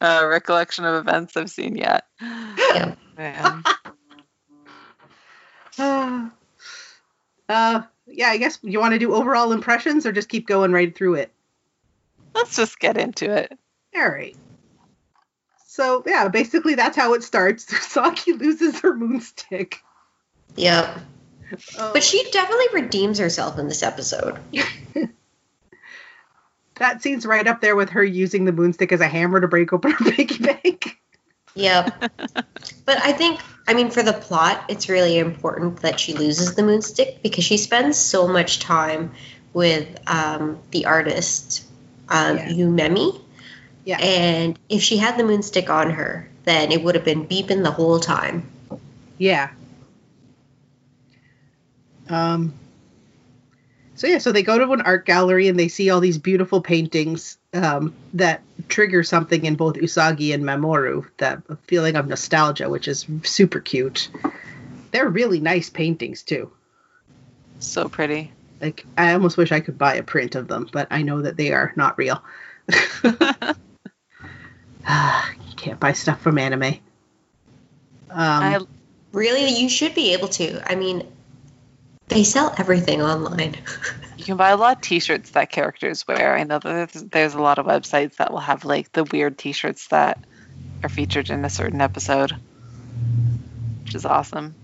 [0.00, 2.04] uh, recollection of events I've seen yet.
[2.20, 2.94] Yeah.
[3.16, 3.64] Man.
[5.78, 6.30] Ah.
[7.48, 10.94] uh, yeah, I guess you want to do overall impressions or just keep going right
[10.94, 11.32] through it.
[12.34, 13.58] Let's just get into it.
[13.96, 14.36] All right.
[15.66, 17.66] So yeah, basically that's how it starts.
[17.72, 19.76] Usagi loses her Moonstick.
[20.56, 20.98] Yep.
[21.78, 24.38] Oh, But she definitely redeems herself in this episode.
[26.78, 29.72] That scene's right up there with her using the Moonstick as a hammer to break
[29.72, 30.98] open her piggy bank.
[31.54, 32.00] Yep.
[32.84, 36.62] but I think, I mean, for the plot, it's really important that she loses the
[36.62, 39.12] moonstick because she spends so much time
[39.52, 41.64] with um, the artist,
[42.08, 42.48] um, Yeah.
[42.48, 43.20] Yumemi.
[43.84, 43.98] Yeah.
[43.98, 47.70] And if she had the moonstick on her, then it would have been beeping the
[47.70, 48.48] whole time.
[49.16, 49.50] Yeah.
[52.08, 52.54] Um.
[53.98, 56.60] So yeah, so they go to an art gallery and they see all these beautiful
[56.60, 62.86] paintings um, that trigger something in both Usagi and Mamoru, that feeling of nostalgia, which
[62.86, 64.08] is super cute.
[64.92, 66.52] They're really nice paintings too.
[67.58, 68.30] So pretty.
[68.60, 71.36] Like I almost wish I could buy a print of them, but I know that
[71.36, 72.22] they are not real.
[74.88, 76.62] You can't buy stuff from anime.
[76.62, 76.78] Um,
[78.10, 78.60] I
[79.12, 80.62] Really, you should be able to.
[80.70, 81.02] I mean,
[82.08, 83.56] they sell everything online.
[84.16, 86.36] You can buy a lot of T-shirts that characters wear.
[86.36, 89.38] I know that there's, there's a lot of websites that will have like the weird
[89.38, 90.18] T-shirts that
[90.82, 92.32] are featured in a certain episode,
[93.84, 94.56] which is awesome.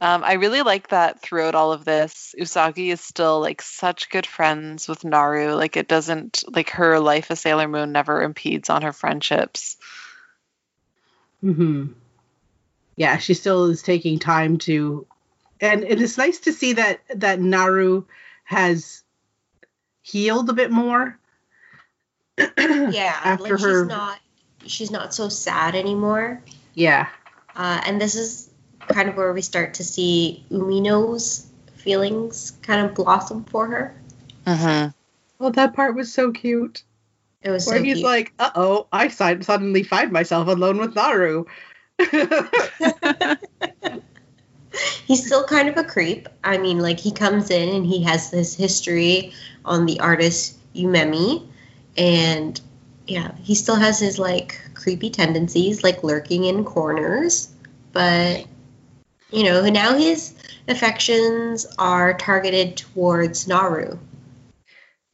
[0.00, 4.26] Um, I really like that throughout all of this, Usagi is still like such good
[4.26, 5.54] friends with Naru.
[5.54, 9.76] Like it doesn't like her life as Sailor Moon never impedes on her friendships.
[11.40, 11.86] hmm
[12.96, 15.06] Yeah, she still is taking time to,
[15.60, 18.04] and it is nice to see that that Naru
[18.44, 19.02] has
[20.02, 21.18] healed a bit more.
[22.38, 22.50] yeah,
[23.24, 24.18] After like her- she's not
[24.66, 26.42] she's not so sad anymore.
[26.74, 27.08] Yeah,
[27.56, 28.50] Uh, and this is
[28.88, 31.46] kind of where we start to see Umino's
[31.76, 33.94] feelings kind of blossom for her.
[34.46, 34.90] Uh huh.
[35.38, 36.82] well, that part was so cute.
[37.42, 38.04] It was Where so he's cute.
[38.04, 41.44] like, "Uh oh, I si- suddenly find myself alone with Naru."
[45.06, 46.28] he's still kind of a creep.
[46.44, 49.32] I mean, like he comes in and he has this history
[49.64, 51.46] on the artist Yumemi,
[51.96, 52.60] and
[53.06, 57.48] yeah, he still has his like creepy tendencies, like lurking in corners.
[57.92, 58.46] But
[59.30, 60.34] you know, now his
[60.68, 63.98] affections are targeted towards Naru.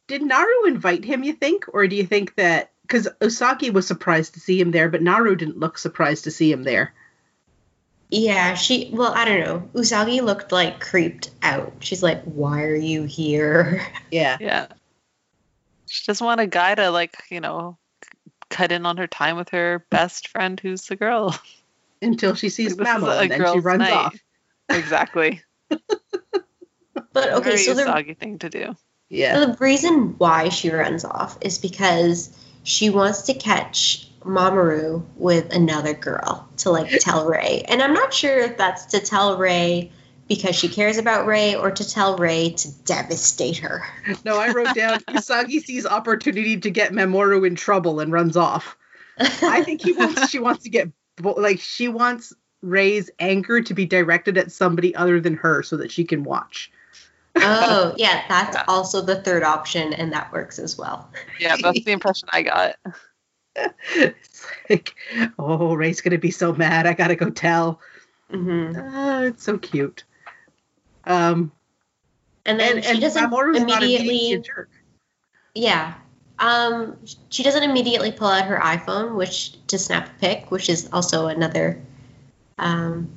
[0.07, 1.23] Did Naru invite him?
[1.23, 4.91] You think, or do you think that because Usagi was surprised to see him there,
[4.91, 6.93] but Naru didn't look surprised to see him there?
[8.15, 8.91] Yeah, she.
[8.93, 9.69] Well, I don't know.
[9.75, 11.73] Usagi looked like creeped out.
[11.81, 14.37] She's like, "Why are you here?" Yeah.
[14.41, 14.69] Yeah.
[15.87, 17.77] She doesn't want a guy to like, you know,
[18.51, 21.37] cut in on her time with her best friend who's the girl.
[22.03, 23.93] Until she sees This is Mamo, a and then she runs night.
[23.93, 24.17] off.
[24.69, 25.43] Exactly.
[27.13, 28.77] But okay, Very so the Usagi thing to do.
[29.09, 29.35] Yeah.
[29.35, 32.31] So The reason why she runs off is because
[32.63, 37.65] she wants to catch Mamoru with another girl to like tell Ray.
[37.69, 39.93] And I'm not sure if that's to tell Ray
[40.29, 43.85] because she cares about Ray or to tell Ray to devastate her.
[44.25, 48.77] No, I wrote down Usagi sees opportunity to get Mamoru in trouble and runs off.
[49.19, 53.85] I think he wants she wants to get like she wants Ray's anger to be
[53.85, 56.73] directed at somebody other than her so that she can watch.
[57.37, 61.11] oh, yeah, that's also the third option and that works as well.
[61.39, 62.77] Yeah, that's the impression I got.
[63.57, 64.95] It's like,
[65.39, 66.87] oh, Ray's gonna be so mad.
[66.87, 67.81] I gotta go tell.
[68.31, 70.05] hmm Uh, it's so cute.
[71.05, 71.53] Um,
[72.47, 74.43] And then and, she and doesn't Mamoru's immediately.
[75.55, 75.95] Yeah.
[76.39, 76.97] Um,
[77.31, 81.29] she doesn't immediately pull out her iPhone, which to snap a pic, which is also
[81.29, 81.81] another
[82.59, 83.09] um,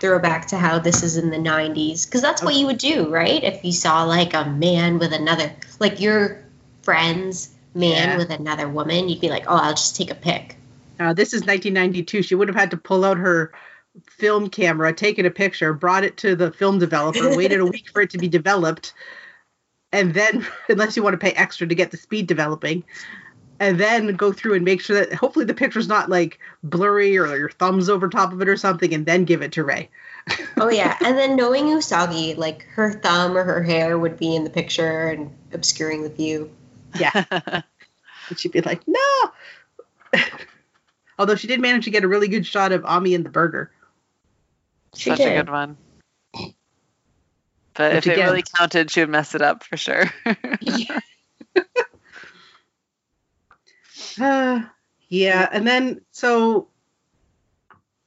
[0.00, 2.06] throwback to how this is in the 90s.
[2.06, 3.42] Because that's what you would do, right?
[3.44, 6.42] If you saw like a man with another, like your
[6.82, 8.16] friend's man Yeah.
[8.16, 10.56] with another woman, you'd be like, oh, I'll just take a pic.
[11.00, 12.22] Uh, this is 1992.
[12.22, 13.52] She would have had to pull out her
[14.08, 18.02] film camera, taken a picture, brought it to the film developer, waited a week for
[18.02, 18.94] it to be developed,
[19.92, 22.84] and then, unless you want to pay extra to get the speed developing,
[23.60, 27.36] and then go through and make sure that hopefully the picture's not like blurry or
[27.36, 29.88] your thumbs over top of it or something, and then give it to Ray.
[30.56, 30.96] Oh, yeah.
[31.04, 35.08] and then knowing Usagi, like her thumb or her hair would be in the picture
[35.08, 36.50] and obscuring the view.
[36.98, 37.24] Yeah.
[38.28, 39.32] and she'd be like, no.
[41.18, 43.70] Although she did manage to get a really good shot of Ami and the burger.
[44.94, 45.32] She Such did.
[45.32, 45.76] a good one.
[47.74, 50.04] But Which if it really counted, she would mess it up for sure.
[54.20, 54.62] Uh,
[55.08, 56.68] yeah, and then so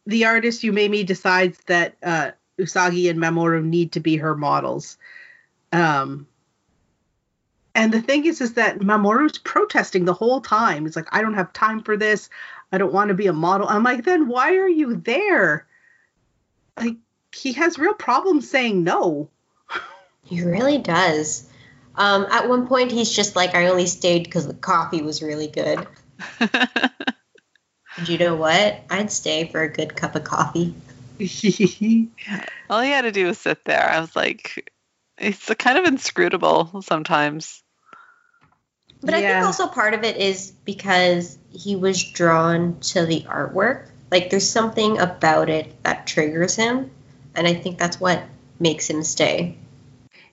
[0.06, 4.98] the artist Yumemi decides that uh, Usagi and Mamoru need to be her models.
[5.72, 6.28] Um,
[7.76, 10.86] and the thing is, is that Mamoru's protesting the whole time.
[10.86, 12.30] He's like, I don't have time for this.
[12.72, 13.68] I don't want to be a model.
[13.68, 15.68] I'm like, then why are you there?
[16.78, 16.96] Like,
[17.34, 19.30] he has real problems saying no.
[20.24, 21.48] He really does.
[21.96, 25.48] Um, at one point, he's just like, I only stayed because the coffee was really
[25.48, 25.86] good.
[27.98, 28.84] And you know what?
[28.90, 30.76] I'd stay for a good cup of coffee.
[32.70, 33.90] All he had to do was sit there.
[33.90, 34.70] I was like,
[35.18, 37.64] it's kind of inscrutable sometimes.
[39.02, 43.90] But I think also part of it is because he was drawn to the artwork.
[44.12, 46.90] Like, there's something about it that triggers him.
[47.36, 48.24] And I think that's what
[48.60, 49.58] makes him stay.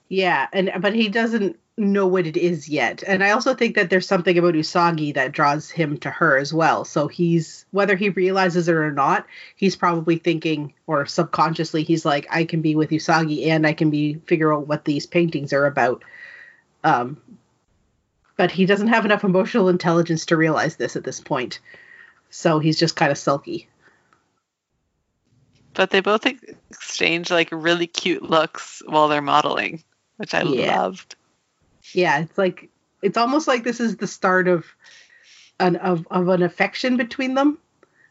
[0.09, 3.03] Yeah, and but he doesn't know what it is yet.
[3.07, 6.53] And I also think that there's something about Usagi that draws him to her as
[6.53, 6.85] well.
[6.85, 12.27] So he's whether he realizes it or not, he's probably thinking or subconsciously he's like
[12.31, 15.67] I can be with Usagi and I can be figure out what these paintings are
[15.67, 16.05] about.
[16.85, 17.17] Um
[18.37, 21.61] but he doesn't have enough emotional intelligence to realize this at this point.
[22.31, 23.69] So he's just kind of sulky.
[25.75, 29.83] But they both exchange like really cute looks while they're modeling,
[30.17, 30.81] which I Yeah.
[30.81, 31.17] loved.
[31.95, 32.69] yeah it's like
[33.03, 34.65] it's almost like this is the start of
[35.61, 37.59] an of, of an affection between them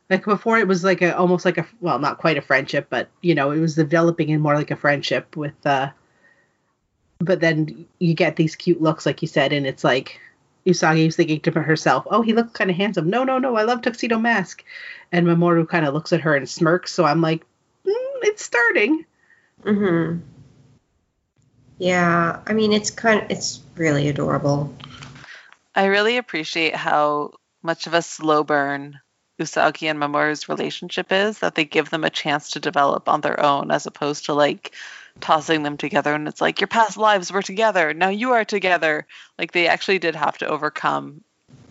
[0.09, 3.09] like before it was like a almost like a well not quite a friendship but
[3.21, 5.89] you know it was developing in more like a friendship with uh
[7.21, 10.19] but then you get these cute looks like you said and it's like
[10.65, 13.63] Usagi was thinking to herself, "Oh, he looks kind of handsome." No, no, no, I
[13.63, 14.63] love Tuxedo Mask,
[15.11, 16.93] and Mamoru kind of looks at her and smirks.
[16.93, 17.43] So I'm like,
[17.85, 19.05] mm, "It's starting."
[19.63, 20.17] hmm
[21.79, 24.73] Yeah, I mean, it's kind of, it's really adorable.
[25.73, 28.99] I really appreciate how much of a slow burn
[29.39, 33.39] Usagi and Mamoru's relationship is that they give them a chance to develop on their
[33.43, 34.75] own as opposed to like
[35.21, 37.93] tossing them together and it's like your past lives were together.
[37.93, 39.07] Now you are together.
[39.39, 41.21] Like they actually did have to overcome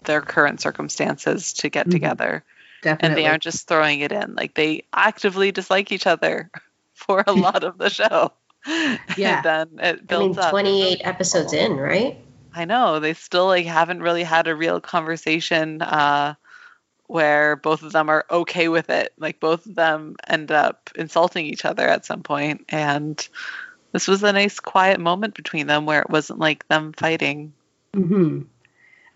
[0.04, 1.90] their current circumstances to get Mhm.
[1.92, 2.44] together.
[2.82, 4.34] And they aren't just throwing it in.
[4.34, 6.50] Like they actively dislike each other
[6.94, 8.32] for a lot of the show.
[9.16, 9.36] Yeah.
[9.36, 10.50] and then it I mean, builds up.
[10.50, 12.16] 28 episodes in, right?
[12.54, 13.00] I know.
[13.00, 16.34] They still like haven't really had a real conversation uh,
[17.10, 19.12] where both of them are okay with it.
[19.18, 23.28] Like both of them end up insulting each other at some point, and
[23.92, 27.52] this was a nice quiet moment between them where it wasn't like them fighting.
[27.94, 28.42] hmm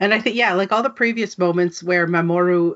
[0.01, 2.75] And I think yeah, like all the previous moments where Mamoru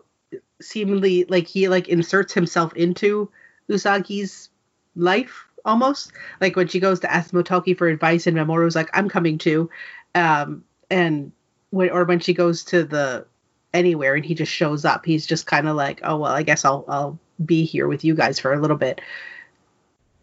[0.61, 3.29] seemingly like he like inserts himself into
[3.69, 4.51] Usagi's
[4.95, 6.13] life almost.
[6.41, 9.69] Like when she goes to ask Motoki for advice and Mamoru's like, I'm coming too.
[10.15, 11.33] Um and
[11.71, 13.27] when or when she goes to the
[13.75, 16.65] anywhere and he just shows up, he's just kind of like, Oh well, I guess
[16.65, 19.01] I'll I'll be here with you guys for a little bit.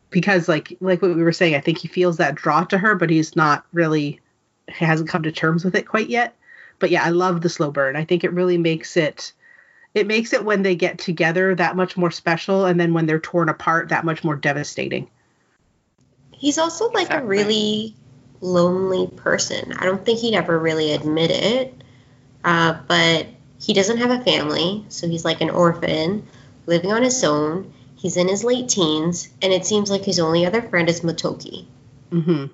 [0.10, 2.96] Because like like what we were saying, I think he feels that draw to her,
[2.96, 4.20] but he's not really
[4.68, 6.36] he hasn't come to terms with it quite yet.
[6.80, 7.96] But yeah, I love the slow burn.
[7.96, 9.32] I think it really makes it
[9.94, 13.20] it makes it when they get together that much more special, and then when they're
[13.20, 15.10] torn apart, that much more devastating.
[16.32, 17.24] He's also like Exactly.
[17.24, 17.96] a really
[18.42, 19.72] lonely person.
[19.80, 21.74] I don't think he'd ever really admit it,
[22.44, 23.28] uh, but
[23.66, 26.28] he doesn't have a family, so he's like an orphan
[26.68, 27.74] living on his own.
[27.96, 31.66] He's in his late teens, and it seems like his only other friend is Motoki.
[32.12, 32.46] Mm hmm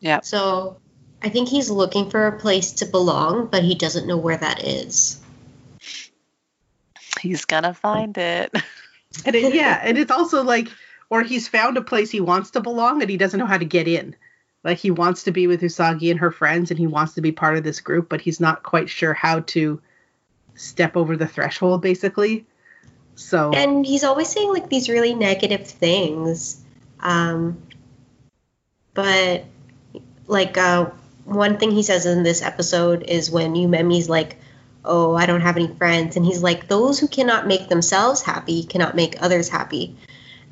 [0.00, 0.20] Yeah.
[0.20, 0.76] So
[1.22, 4.62] I think he's looking for a place to belong, but he doesn't know where that
[4.62, 5.18] is.
[7.18, 8.54] He's gonna find it.
[9.24, 10.68] And it, yeah, and it's also like,
[11.08, 13.64] or he's found a place he wants to belong, and he doesn't know how to
[13.64, 14.14] get in.
[14.62, 17.32] Like he wants to be with Usagi and her friends, and he wants to be
[17.32, 19.80] part of this group, but he's not quite sure how to
[20.58, 22.44] step over the threshold, basically.
[23.14, 26.60] So And he's always saying like these really negative things.
[27.00, 27.62] Um,
[28.94, 29.44] but
[30.26, 30.90] like uh,
[31.24, 34.36] one thing he says in this episode is when you Yumemi's like,
[34.84, 38.64] "Oh, I don't have any friends," and he's like, "Those who cannot make themselves happy
[38.64, 39.96] cannot make others happy."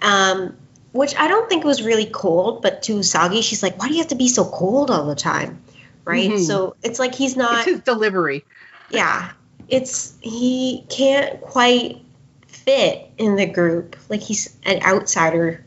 [0.03, 0.57] Um,
[0.93, 4.01] which I don't think was really cold, but to Usagi, she's like, "Why do you
[4.01, 5.63] have to be so cold all the time?"
[6.05, 6.31] Right?
[6.31, 6.47] Mhm.
[6.47, 8.45] So it's like he's it's not his delivery.
[8.91, 9.33] yeah
[9.69, 12.03] it's he can't quite
[12.47, 15.64] fit in the group like he's an outsider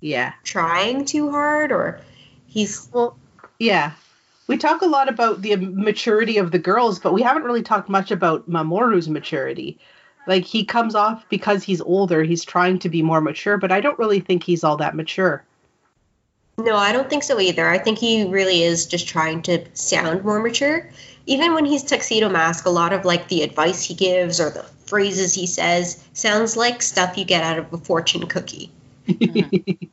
[0.00, 0.32] Yeah.
[0.44, 2.00] trying too hard or
[2.46, 3.16] he's Well,
[3.58, 3.92] yeah.
[4.48, 7.88] We talk a lot about the maturity of the girls, but we haven't really talked
[7.88, 9.78] much about Mamoru's maturity.
[10.28, 13.80] Like he comes off because he's older, he's trying to be more mature, but I
[13.80, 15.44] don't really think he's all that mature.
[16.58, 20.24] no i don't think so either i think he really is just trying to sound
[20.24, 20.88] more mature
[21.26, 24.62] even when he's tuxedo mask a lot of like the advice he gives or the
[24.62, 28.70] phrases he says sounds like stuff you get out of a fortune cookie.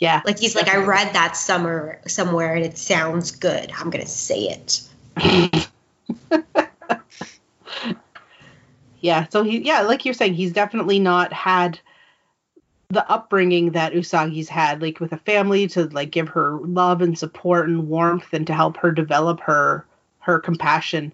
[0.00, 0.22] Yeah.
[0.24, 3.72] like he's like i read that summer somewhere and it sounds good.
[3.76, 4.88] I'm gonna say it.
[9.00, 11.78] Yeah, so he yeah, like you're saying, he's definitely not had
[12.90, 17.16] the upbringing that Usagi's had, like with a family to like give her love and
[17.18, 19.86] support and warmth and to help her develop her
[20.28, 21.12] her compassion.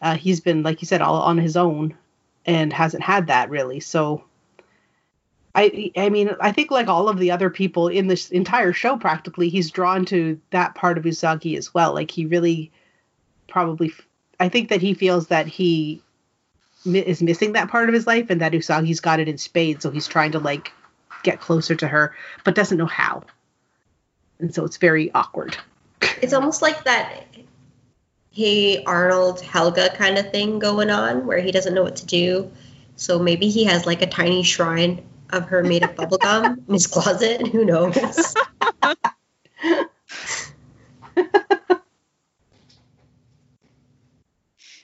[0.00, 1.96] Uh, he's been, like you said, all on his own
[2.44, 3.80] and hasn't had that really.
[3.80, 4.24] So
[5.54, 8.96] I I mean, I think like all of the other people in this entire show
[8.96, 11.94] practically, he's drawn to that part of Usagi as well.
[11.94, 12.70] Like he really
[13.48, 13.92] probably
[14.38, 16.02] I think that he feels that he
[16.84, 19.90] is missing that part of his life and that Usagi's got it in spades so
[19.90, 20.72] he's trying to like
[21.22, 23.22] get closer to her but doesn't know how
[24.40, 25.56] and so it's very awkward
[26.20, 27.24] it's almost like that
[28.32, 32.50] hey arnold helga kind of thing going on where he doesn't know what to do.
[32.96, 36.86] So maybe he has like a tiny shrine of her made of bubblegum in his
[36.86, 37.46] closet.
[37.46, 38.34] Who knows?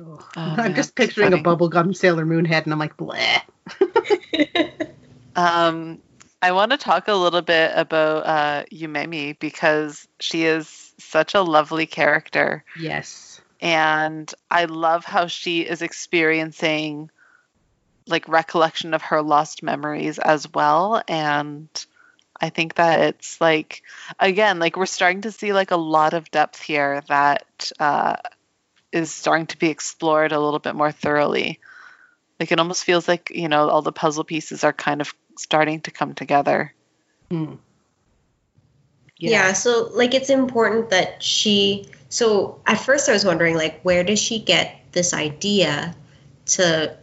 [0.01, 1.41] Oh, i'm just picturing funny.
[1.41, 3.41] a bubblegum sailor moon head and i'm like bleh.
[5.37, 6.01] Um,
[6.43, 11.43] I want to talk a little bit about uh, Yumemi because she is such a
[11.43, 13.28] lovely character, yes
[13.61, 17.11] and I love how she is experiencing
[18.07, 21.69] like recollection of her lost memories as well, and
[22.41, 23.83] I think that it's like
[24.19, 28.17] again like we're starting to see like a lot of depth here that uh,
[28.93, 31.61] is starting to be explored a little bit more thoroughly.
[32.41, 35.81] Like it almost feels like you know all the puzzle pieces are kind of starting
[35.83, 36.73] to come together.
[37.31, 37.57] Hmm.
[39.19, 39.53] Yeah.
[39.53, 44.19] so like it's important that she so at first i was wondering like where does
[44.19, 45.95] she get this idea
[46.47, 46.97] to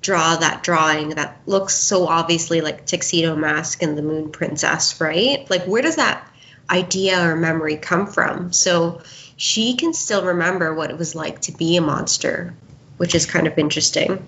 [0.00, 5.48] draw that drawing that looks so obviously like tuxedo mask and the moon princess right
[5.50, 6.28] like where does that
[6.70, 9.00] idea or memory come from so
[9.36, 12.54] she can still remember what it was like to be a monster
[12.98, 14.26] which is kind of interesting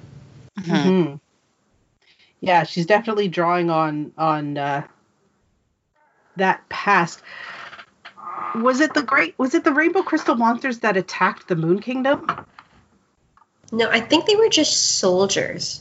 [0.58, 0.84] Mhm.
[0.84, 1.20] Mhm.
[2.40, 4.86] yeah she's definitely drawing on on uh
[6.36, 7.22] that past
[8.54, 12.26] was it the great was it the rainbow crystal monsters that attacked the moon kingdom?
[13.72, 15.80] No i think they were just soldiers.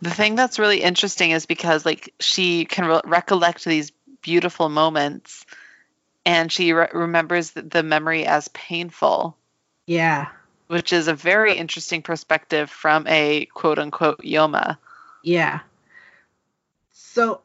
[0.00, 5.46] The thing that's really interesting is because like she can re- recollect these beautiful moments,
[6.26, 9.36] and she re- remembers the, the memory as painful,
[9.86, 10.28] yeah.
[10.66, 14.78] Which is a very interesting perspective from a quote unquote Yoma.
[15.22, 15.60] Yeah.
[16.92, 17.42] So,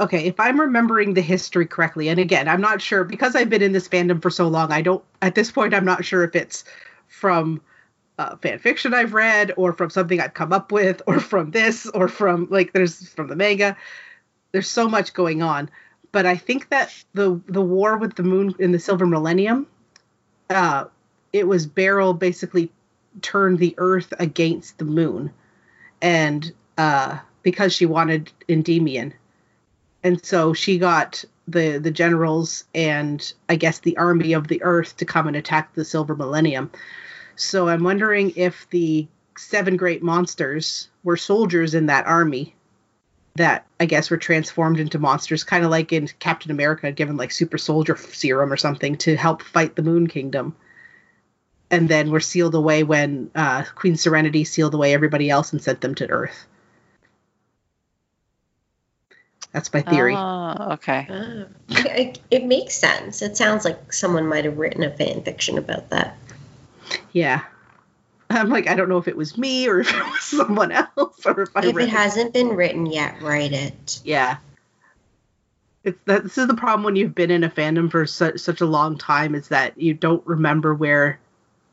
[0.00, 3.62] okay, if I'm remembering the history correctly, and again, I'm not sure because I've been
[3.62, 6.34] in this fandom for so long, I don't, at this point, I'm not sure if
[6.34, 6.64] it's
[7.06, 7.60] from
[8.18, 11.86] uh, fan fiction I've read or from something I've come up with or from this
[11.86, 13.76] or from like there's from the manga.
[14.52, 15.70] There's so much going on.
[16.12, 19.66] But I think that the the war with the moon in the silver millennium,
[20.50, 20.86] uh,
[21.32, 22.70] it was Beryl basically
[23.22, 25.32] turned the Earth against the Moon,
[26.02, 29.14] and uh, because she wanted Endymion,
[30.02, 34.96] and so she got the the generals and I guess the army of the Earth
[34.98, 36.70] to come and attack the Silver Millennium.
[37.36, 42.54] So I'm wondering if the seven great monsters were soldiers in that army
[43.36, 47.30] that I guess were transformed into monsters, kind of like in Captain America, given like
[47.30, 50.54] super soldier serum or something to help fight the Moon Kingdom.
[51.70, 55.80] And then were sealed away when uh, Queen Serenity sealed away everybody else and sent
[55.80, 56.46] them to Earth.
[59.52, 60.14] That's my theory.
[60.16, 61.06] Oh, okay.
[61.10, 63.20] Ah, it, it makes sense.
[63.20, 66.16] It sounds like someone might have written a fan fiction about that.
[67.12, 67.42] Yeah.
[68.30, 71.26] I'm like, I don't know if it was me or if it was someone else
[71.26, 74.00] or if I If read it hasn't been written yet, write it.
[74.04, 74.36] Yeah.
[75.82, 78.60] It's that this is the problem when you've been in a fandom for such such
[78.60, 81.18] a long time is that you don't remember where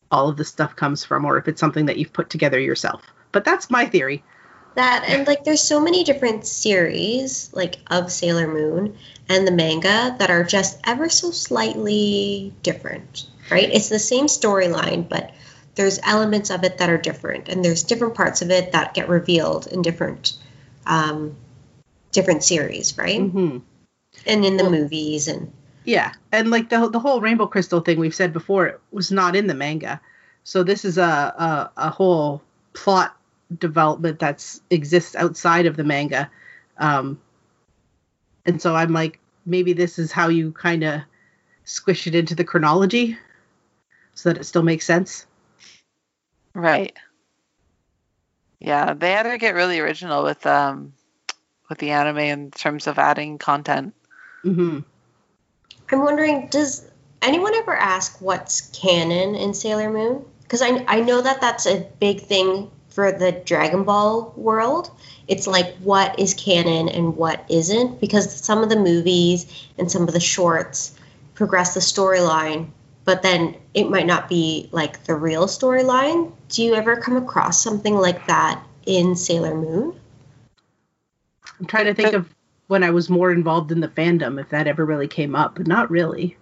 [0.10, 3.04] all of the stuff comes from or if it's something that you've put together yourself.
[3.34, 4.24] But that's my theory.
[4.78, 8.96] That and like there's so many different series like of Sailor Moon
[9.28, 13.68] and the manga that are just ever so slightly different, right?
[13.74, 15.32] It's the same storyline, but
[15.74, 19.10] there's elements of it that are different, and there's different parts of it that get
[19.10, 20.34] revealed in different
[20.86, 21.36] um,
[22.12, 23.20] different series, right?
[23.20, 23.58] Mm-hmm.
[24.28, 25.52] And in the Well- movies and
[25.86, 29.36] Yeah, and like the the whole rainbow crystal thing we've said before it was not
[29.36, 30.00] in the manga,
[30.44, 33.16] so this is a a, a whole plot
[33.56, 36.30] development that's exists outside of the manga,
[36.78, 37.20] um,
[38.46, 41.02] and so I'm like maybe this is how you kind of
[41.64, 43.18] squish it into the chronology,
[44.14, 45.26] so that it still makes sense.
[46.54, 46.98] Right.
[48.60, 50.94] Yeah, they had to get really original with um
[51.70, 53.94] with the anime in terms of adding content.
[54.44, 54.80] mm-hmm.
[55.92, 56.90] I'm wondering, does
[57.22, 60.26] anyone ever ask what's canon in Sailor Moon?
[60.42, 64.90] Because I, I know that that's a big thing for the Dragon Ball world.
[65.28, 70.08] It's like what is canon and what isn't, because some of the movies and some
[70.08, 70.98] of the shorts
[71.36, 72.70] progress the storyline,
[73.06, 76.32] but then it might not be like the real storyline.
[76.50, 79.94] Do you ever come across something like that in Sailor Moon?
[81.60, 82.36] I'm trying to think But- of
[82.66, 85.68] when I was more involved in the fandom if that ever really came up, but
[85.68, 86.36] not really.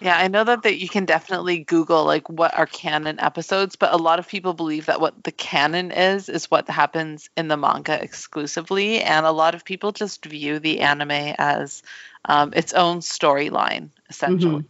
[0.00, 3.94] Yeah, I know that, that you can definitely Google like what are canon episodes, but
[3.94, 7.56] a lot of people believe that what the canon is is what happens in the
[7.56, 11.82] manga exclusively, and a lot of people just view the anime as
[12.26, 14.64] um, its own storyline, essentially.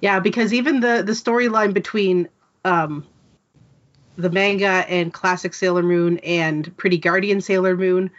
[0.00, 2.28] Yeah, because even the the storyline between
[2.64, 3.06] um,
[4.16, 8.10] the manga and classic Sailor Moon and Pretty Guardian Sailor Moon,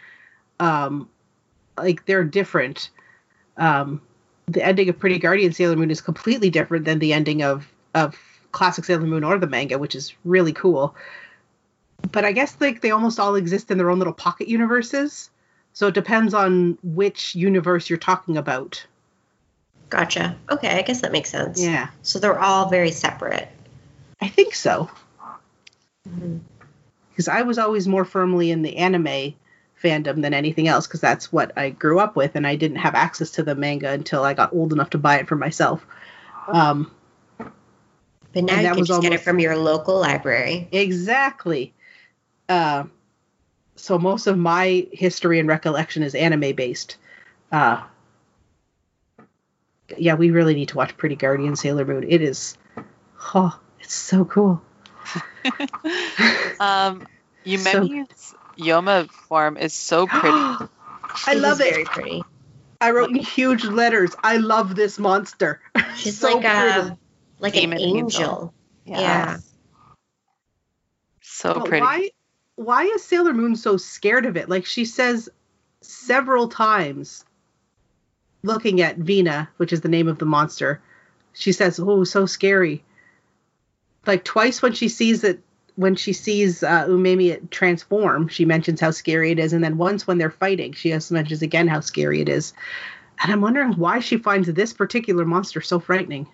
[0.58, 1.10] um,
[1.76, 2.88] like they're different.
[3.58, 4.00] Um,
[4.46, 8.16] the ending of Pretty Guardian Sailor Moon is completely different than the ending of of
[8.52, 10.94] classic Sailor Moon or the manga, which is really cool.
[12.12, 15.30] But I guess like they almost all exist in their own little pocket universes.
[15.72, 18.86] So it depends on which universe you're talking about.
[19.90, 20.36] Gotcha.
[20.50, 21.62] Okay, I guess that makes sense.
[21.62, 23.48] Yeah, So they're all very separate.
[24.20, 24.90] I think so.
[26.08, 26.40] Mhm.
[27.10, 29.34] because I was always more firmly in the anime
[29.86, 32.94] fandom than anything else because that's what I grew up with, and I didn't have
[32.94, 35.86] access to the manga until I got old enough to buy it for myself.
[36.48, 36.90] Um,
[38.32, 40.68] But now you can was just get it from your local library.
[40.72, 41.72] exactly.
[42.48, 42.84] Uh,
[43.76, 46.96] so most of my history and recollection is anime based.
[47.52, 47.82] Uh,
[49.96, 52.04] yeah, we really need to watch Pretty Guardian Sailor Moon.
[52.08, 52.56] It is,
[53.34, 54.62] oh, it's so cool.
[56.58, 57.06] Um,
[57.44, 60.28] So- Yumemi's Yoma form is so pretty.
[61.26, 61.70] I It love it.
[61.70, 62.24] Very pretty.
[62.80, 64.14] I wrote in huge letters.
[64.22, 65.60] I love this monster.
[65.96, 66.98] She's So like a pretty.
[67.40, 68.22] like an Demon angel.
[68.22, 68.54] angel.
[68.84, 69.38] Yeah.
[71.22, 71.82] So But pretty.
[71.84, 72.10] why
[72.56, 74.48] why is Sailor Moon so scared of it?
[74.48, 75.28] Like she says
[75.80, 77.24] several times
[78.42, 80.80] looking at Vina, which is the name of the monster,
[81.32, 82.82] she says, "Oh, so scary."
[84.06, 85.42] Like twice when she sees it
[85.76, 90.06] when she sees uh, Yumemi transform, she mentions how scary it is, and then once
[90.06, 92.52] when they're fighting, she also mentions again how scary it is.
[93.22, 96.28] And I'm wondering why she finds this particular monster so frightening.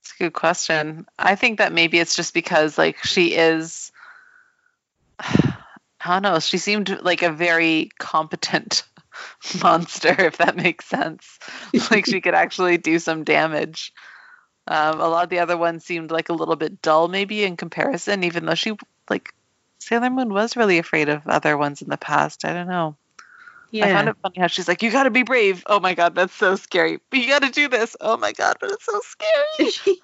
[0.00, 1.06] It's a good question.
[1.18, 3.92] I think that maybe it's just because like she is
[5.18, 8.84] I don't know, she seemed like a very competent
[9.62, 11.38] monster, if that makes sense.
[11.90, 13.92] like she could actually do some damage.
[14.70, 17.56] Um, a lot of the other ones seemed like a little bit dull, maybe in
[17.56, 18.72] comparison, even though she
[19.10, 19.34] like
[19.80, 22.44] Sailor Moon was really afraid of other ones in the past.
[22.44, 22.96] I don't know.
[23.72, 23.86] Yeah.
[23.86, 26.14] I found it funny how she's like, "You got to be brave." Oh my god,
[26.14, 27.00] that's so scary.
[27.10, 27.96] But you got to do this.
[28.00, 29.98] Oh my god, but it's so scary.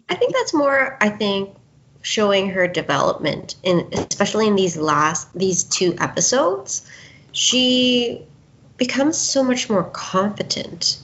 [0.08, 0.96] I think that's more.
[1.00, 1.54] I think
[2.02, 6.90] showing her development in especially in these last these two episodes
[7.32, 8.22] she
[8.78, 10.98] becomes so much more confident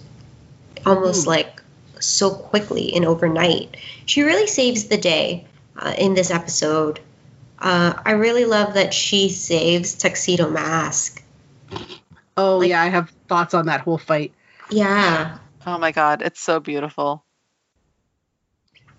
[0.86, 1.30] almost Hmm.
[1.30, 1.62] like
[2.06, 3.76] so quickly and overnight
[4.06, 5.46] she really saves the day
[5.76, 7.00] uh, in this episode
[7.58, 11.22] uh, i really love that she saves tuxedo mask
[12.36, 14.32] oh Like- yeah, I have thoughts on that whole fight.
[14.70, 17.24] yeah Oh my god, it's so beautiful.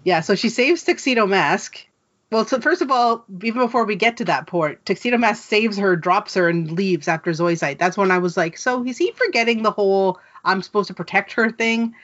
[0.03, 1.85] Yeah, so she saves Tuxedo Mask.
[2.31, 5.77] Well, so first of all, even before we get to that port, Tuxedo Mask saves
[5.77, 7.77] her, drops her, and leaves after Zoisite.
[7.79, 11.31] That's when I was like, so is he forgetting the whole I'm supposed to protect
[11.33, 11.95] her thing?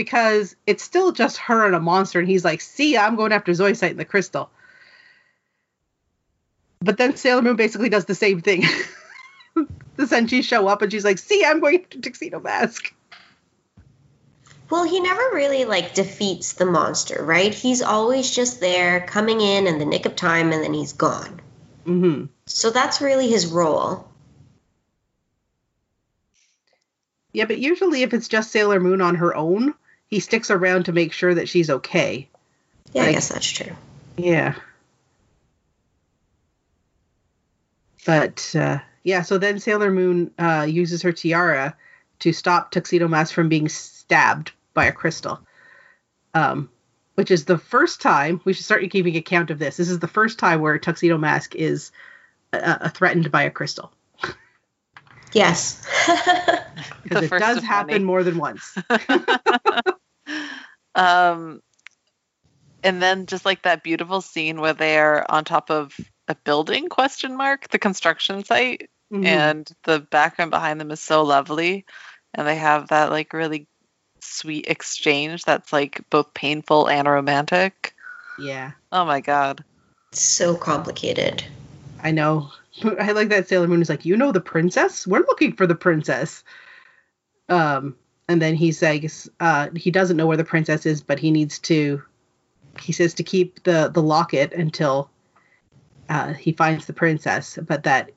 [0.00, 3.52] Because it's still just her and a monster, and he's like, see, I'm going after
[3.52, 4.48] Zoisite and the crystal.
[6.80, 8.62] But then Sailor Moon basically does the same thing.
[9.54, 12.94] the Senshi show up, and she's like, see, I'm going after Tuxedo Mask.
[14.70, 19.66] well he never really like defeats the monster right he's always just there coming in
[19.66, 21.42] in the nick of time and then he's gone
[21.84, 24.08] hmm so that's really his role
[27.32, 29.74] Yeah, but usually if it's just Sailor Moon on her own,
[30.10, 32.28] he sticks around to make sure that she's okay.
[32.92, 33.72] yeah i guess that's true
[34.16, 34.54] Yeah.
[38.06, 41.76] But uh, yeah, so then Sailor Moon uh, uses her tiara
[42.20, 45.40] to stop Tuxedo Mask from being stabbed by a crystal.
[46.32, 46.70] Um,
[47.14, 49.76] which is the first time we should start keeping account of this.
[49.76, 51.92] This is the first time where Tuxedo Mask is
[52.52, 53.92] uh, uh, threatened by a crystal
[55.32, 55.86] Yes.
[57.02, 58.04] because it does happen many.
[58.04, 58.76] more than once.
[60.94, 61.62] Um,
[62.82, 65.94] and then just like that beautiful scene where they're on top of
[66.28, 69.24] a building question mark the construction site Mhm.
[69.24, 71.84] and the background behind them is so lovely
[72.34, 73.66] and they have that like really
[74.20, 77.94] sweet exchange that's like both painful and romantic
[78.38, 78.70] yeah.
[78.92, 79.64] oh my god
[80.12, 81.44] so complicated.
[82.02, 82.50] I know.
[82.82, 85.06] I like that Sailor Moon is like, you know the princess?
[85.06, 86.42] We're looking for the princess.
[87.48, 87.96] Um,
[88.30, 91.58] and then he says uh, he doesn't know where the princess is, but he needs
[91.58, 92.00] to.
[92.80, 95.10] He says to keep the the locket until
[96.08, 98.12] uh, he finds the princess, but that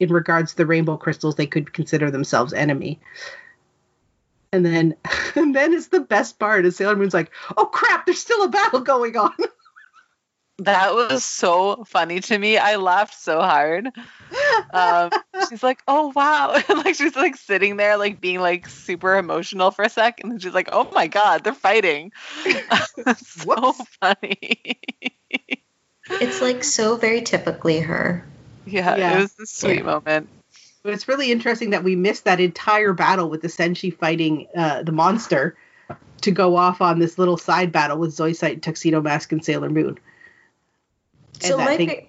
[0.00, 2.98] in regards to the rainbow crystals, they could consider themselves enemy.
[4.52, 4.96] And then,
[5.36, 6.66] and then it's the best part.
[6.66, 8.04] Is Sailor Moon's like, "Oh crap!
[8.04, 9.32] There's still a battle going on."
[10.58, 13.88] that was so funny to me i laughed so hard
[14.72, 15.10] um,
[15.48, 19.70] she's like oh wow and like she's like sitting there like being like super emotional
[19.70, 22.12] for a sec and then she's like oh my god they're fighting
[23.16, 24.78] so funny
[26.08, 28.24] It's like so very typically her.
[28.66, 29.18] yeah, Yeah.
[29.18, 29.82] it was a sweet Yeah.
[29.82, 30.28] moment
[30.82, 34.82] But it's really interesting that we missed that entire battle with the Senshi fighting uh,
[34.82, 35.56] the monster
[36.22, 39.98] to go off on this little side battle with Zoisite, Tuxedo Mask, and Sailor Moon.
[41.48, 42.02] So my think- fa-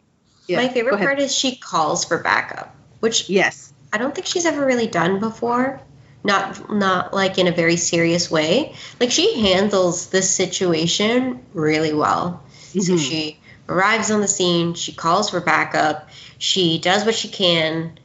[0.48, 3.72] Yeah, my favorite part is she calls for backup, which Yes.
[3.94, 5.80] I don't think she's ever really done before.
[6.24, 8.76] Not not like in a very serious way.
[9.00, 12.42] Like she handles this situation really well.
[12.74, 13.00] So Mhm.
[13.10, 13.40] she
[13.70, 17.98] arrives on the scene, she calls for backup, she does what she can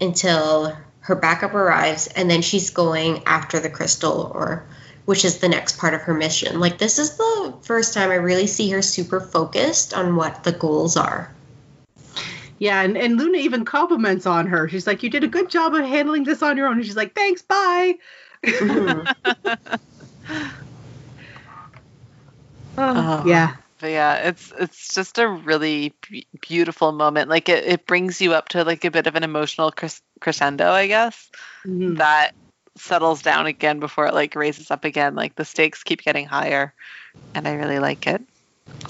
[0.00, 4.64] until her backup arrives, and then she's going after the crystal or
[5.04, 6.58] which is the next part of her mission.
[6.60, 10.52] Like this is the first time I really see her super focused on what the
[10.52, 11.30] goals are.
[12.58, 14.68] Yeah, and, and Luna even compliments on her.
[14.68, 16.76] She's like, You did a good job of handling this on your own.
[16.76, 17.94] And she's like, Thanks, bye.
[18.44, 19.08] Mhm.
[22.76, 23.22] Oh.
[23.26, 23.54] Yeah.
[23.80, 28.32] but yeah it's it's just a really b- beautiful moment like it, it brings you
[28.34, 31.30] up to like a bit of an emotional cres- crescendo i guess
[31.64, 31.98] Mhm.
[31.98, 32.32] that
[32.76, 36.74] settles down again before it like raises up again like the stakes keep getting higher
[37.34, 38.20] and i really like it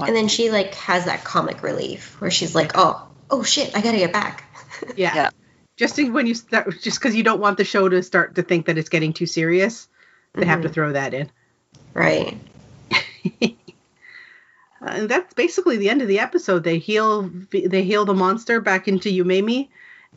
[0.01, 3.81] And then she like has that comic relief where she's like, "Oh, oh shit, I
[3.83, 4.45] gotta get back."
[4.97, 5.15] Yeah.
[5.15, 5.31] Yeah.
[5.77, 8.43] Just to- when you start, just because you don't want the show to start to
[8.43, 9.89] think that it's getting too serious,
[10.35, 10.73] they have to Mhm.
[10.73, 11.31] throw that in.
[11.93, 12.39] Right.
[13.41, 13.49] Uh,
[14.81, 16.65] and that's basically the end of the episode.
[16.65, 19.69] They heal they heal the monster back into Yumemi,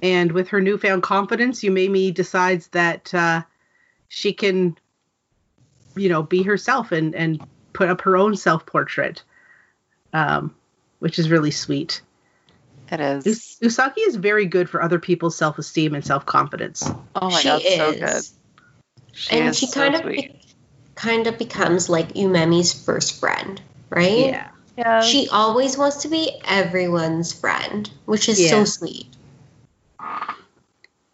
[0.02, 3.42] and with her newfound confidence, Yumemi decides that uh,
[4.08, 4.78] she can,
[5.96, 9.24] you know, be herself and and put up her own self portrait,
[10.14, 10.56] um,
[11.00, 12.02] which is really sweet.
[12.92, 16.84] it is Us- Usagi is very good for other people's self esteem and self confidence.
[17.16, 18.24] oh my she god so good
[19.12, 20.40] she and is she so kind of be-
[20.96, 24.32] kind of becomes like Yumemi's first friend, right?
[24.32, 28.50] Yeah, yeah She always wants to be everyone's friend, which is Yeah.
[28.50, 29.08] so sweet.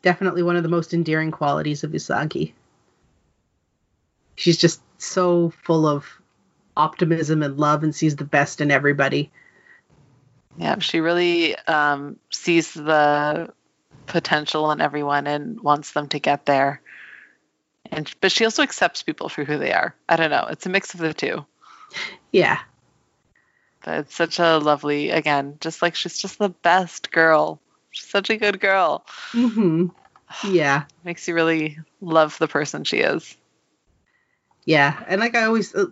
[0.01, 2.53] definitely one of the most endearing qualities of Usagi.
[4.35, 6.05] She's just so full of
[6.76, 9.31] optimism and love and sees the best in everybody.
[10.57, 13.51] Yeah, she really um, sees the
[14.05, 16.81] potential in everyone and wants them to get there.
[17.91, 19.95] And but she also accepts people for who they are.
[20.07, 20.47] I don't know.
[20.49, 21.45] It's a mix of the two.
[22.31, 22.60] Yeah.
[23.84, 27.60] But it's such a lovely again, just like she's just the best girl.
[27.91, 29.05] She's such a good girl.
[29.31, 29.91] Mhm.
[30.43, 30.85] Yeah.
[31.03, 33.38] Makes you really love the person she is.
[34.65, 35.88] Yeah, and like I always, uh,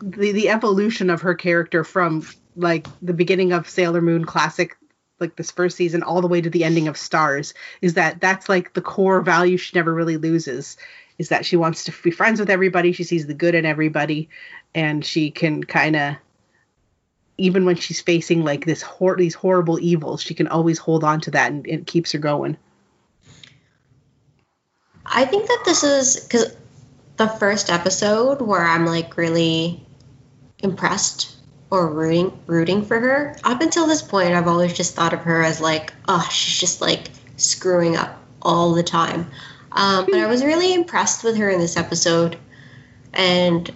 [0.00, 4.76] the the evolution of her character from like the beginning of Sailor Moon Classic,
[5.20, 8.48] like this first season, all the way to the ending of Stars, is that that's
[8.48, 10.76] like the core value she never really loses.
[11.18, 14.30] Is that she wants to be friends with everybody, she sees the good in everybody,
[14.74, 16.16] and she can kind of,
[17.36, 21.20] even when she's facing like this hor- these horrible evils, she can always hold on
[21.20, 22.56] to that, and it keeps her going.
[25.04, 26.56] I think that this is because
[27.22, 29.80] the first episode where I'm like really
[30.58, 31.36] impressed
[31.70, 33.36] or rooting rooting for her.
[33.44, 36.80] Up until this point, I've always just thought of her as like, oh, she's just
[36.80, 39.30] like screwing up all the time.
[39.70, 42.36] Um, but I was really impressed with her in this episode,
[43.12, 43.70] and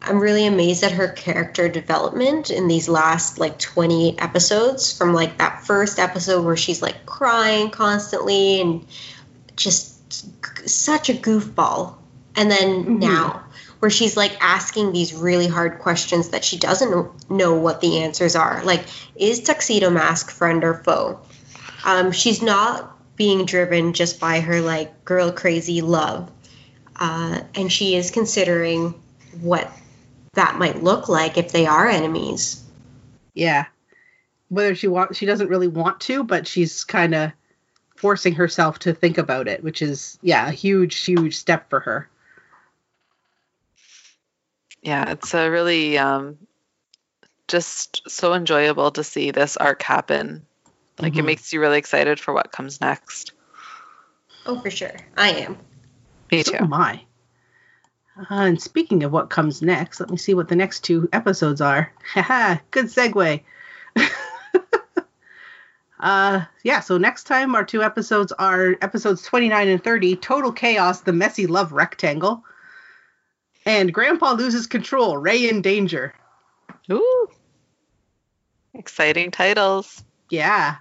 [0.00, 4.96] I'm really amazed at her character development in these last like 20 episodes.
[4.96, 8.86] From like that first episode where she's like crying constantly and
[9.56, 9.90] just
[10.66, 11.96] such a goofball
[12.36, 13.00] and then Mhm.
[13.00, 13.42] now
[13.80, 18.36] where she's like asking these really hard questions that she doesn't know what the answers
[18.36, 18.84] are like
[19.16, 21.18] is tuxedo mask friend or foe
[21.84, 26.30] um, she's not being driven just by her like girl crazy love
[26.96, 28.94] uh, and she is considering
[29.40, 29.70] what
[30.34, 32.62] that might look like if they are enemies
[33.34, 33.66] Yeah.
[34.48, 37.32] Whether she wants, she doesn't really want to, but she's kind of
[37.96, 42.08] forcing herself to think about it, which is yeah, a huge, huge step for her.
[44.82, 46.38] Yeah, it's a really um,
[47.48, 50.44] just so enjoyable to see this arc happen.
[50.98, 51.26] Like it Mhm.
[51.26, 53.32] makes you really excited for what comes next.
[54.44, 55.56] oh for sure i am
[56.32, 56.58] Me So too.
[56.58, 57.04] am I.
[58.18, 61.60] Uh, and speaking of what comes next, let me see what the next two episodes
[61.60, 61.92] are.
[62.14, 63.40] Haha, good segue.
[66.00, 71.00] uh, yeah, so next time our two episodes are episodes 29 and 30 Total Chaos,
[71.02, 72.44] The Messy Love Rectangle,
[73.66, 76.14] and Grandpa Loses Control, Ray in Danger.
[76.90, 77.28] Ooh,
[78.74, 80.02] exciting titles.
[80.30, 80.76] Yeah,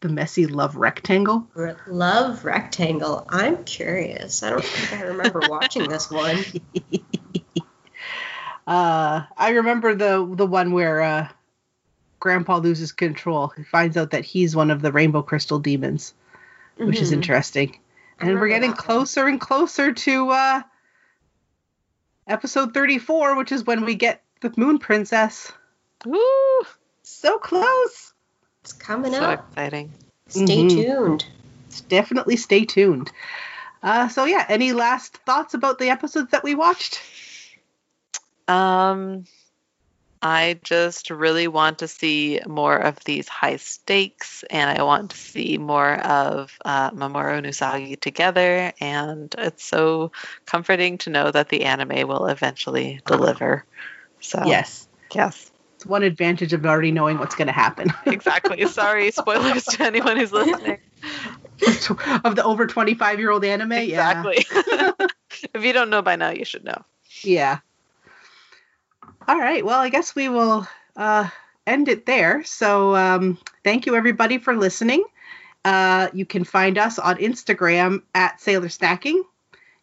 [0.00, 1.46] The Messy Love Rectangle.
[1.56, 6.44] R- love rectangle i'm curious i don't think i remember watching this one
[8.66, 11.28] Uh, I remember the the one where uh,
[12.18, 13.48] Grandpa loses control.
[13.48, 16.14] He finds out that he's one of the Rainbow Crystal demons,
[16.78, 17.14] which is Mhm.
[17.14, 17.78] interesting.
[18.18, 20.62] And we're getting closer and closer to uh,
[22.26, 25.52] episode 34, which is when we get the Moon Princess.
[26.06, 26.64] Ooh,
[27.02, 28.12] So close.
[28.62, 29.40] It's coming so up.
[29.40, 29.92] So exciting.
[30.28, 30.74] Stay Mhm.
[30.74, 31.26] tuned.
[31.88, 33.10] Definitely stay tuned.
[33.82, 37.00] Uh, so yeah, any last thoughts about the episodes that we watched?
[38.48, 39.24] Um,
[40.24, 45.16] I just really want to see more of these high stakes, and I want to
[45.18, 48.72] see more of uh, Mamoru and Usagi together.
[48.80, 50.12] And it's so
[50.46, 53.66] comforting to know that the anime will eventually deliver.
[54.22, 54.88] So Yes.
[55.14, 57.92] yes, It's one advantage of already knowing what's going to happen.
[58.06, 58.66] exactly.
[58.66, 60.78] Sorry, spoilers to anyone who's listening.
[62.24, 63.72] of the over 25 year old anime.
[63.72, 64.38] Exactly.
[65.54, 66.82] if you don't know by now, you should know.
[67.22, 67.58] Yeah.
[69.26, 69.64] All right.
[69.64, 71.28] Well, I guess we will uh,
[71.66, 72.44] end it there.
[72.44, 75.04] So um, thank you, everybody, for listening.
[75.64, 79.22] Uh, you can find us on Instagram at Sailor Snacking.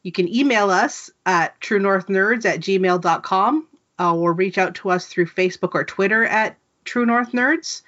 [0.04, 3.68] You can email us at truenorthnerds at gmail.com
[4.00, 7.82] uh, or reach out to us through Facebook or Twitter at True North Nerds.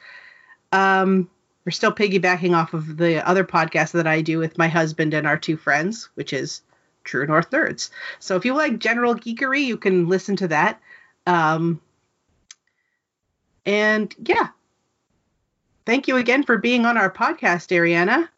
[0.72, 1.30] Um,
[1.66, 5.28] we're still piggybacking off of the other podcast that I do with my husband and
[5.28, 6.62] our two friends, which is
[7.04, 7.92] True North Nerds.
[8.20, 10.82] So if you like general geekery, you can listen to that.
[11.26, 11.82] Um,
[13.66, 14.50] and yeah,
[15.86, 18.30] thank you again for being on our podcast, Ariana.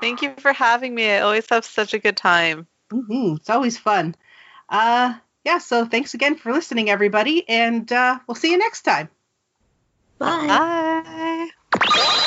[0.00, 1.10] Thank you for having me.
[1.10, 2.66] I always have such a good time.
[2.90, 4.14] hmm It's always fun.
[4.68, 9.08] Uh, yeah, so thanks again for listening, everybody, and uh, we'll see you next time.
[10.18, 11.50] Bye.
[11.74, 12.20] Bye.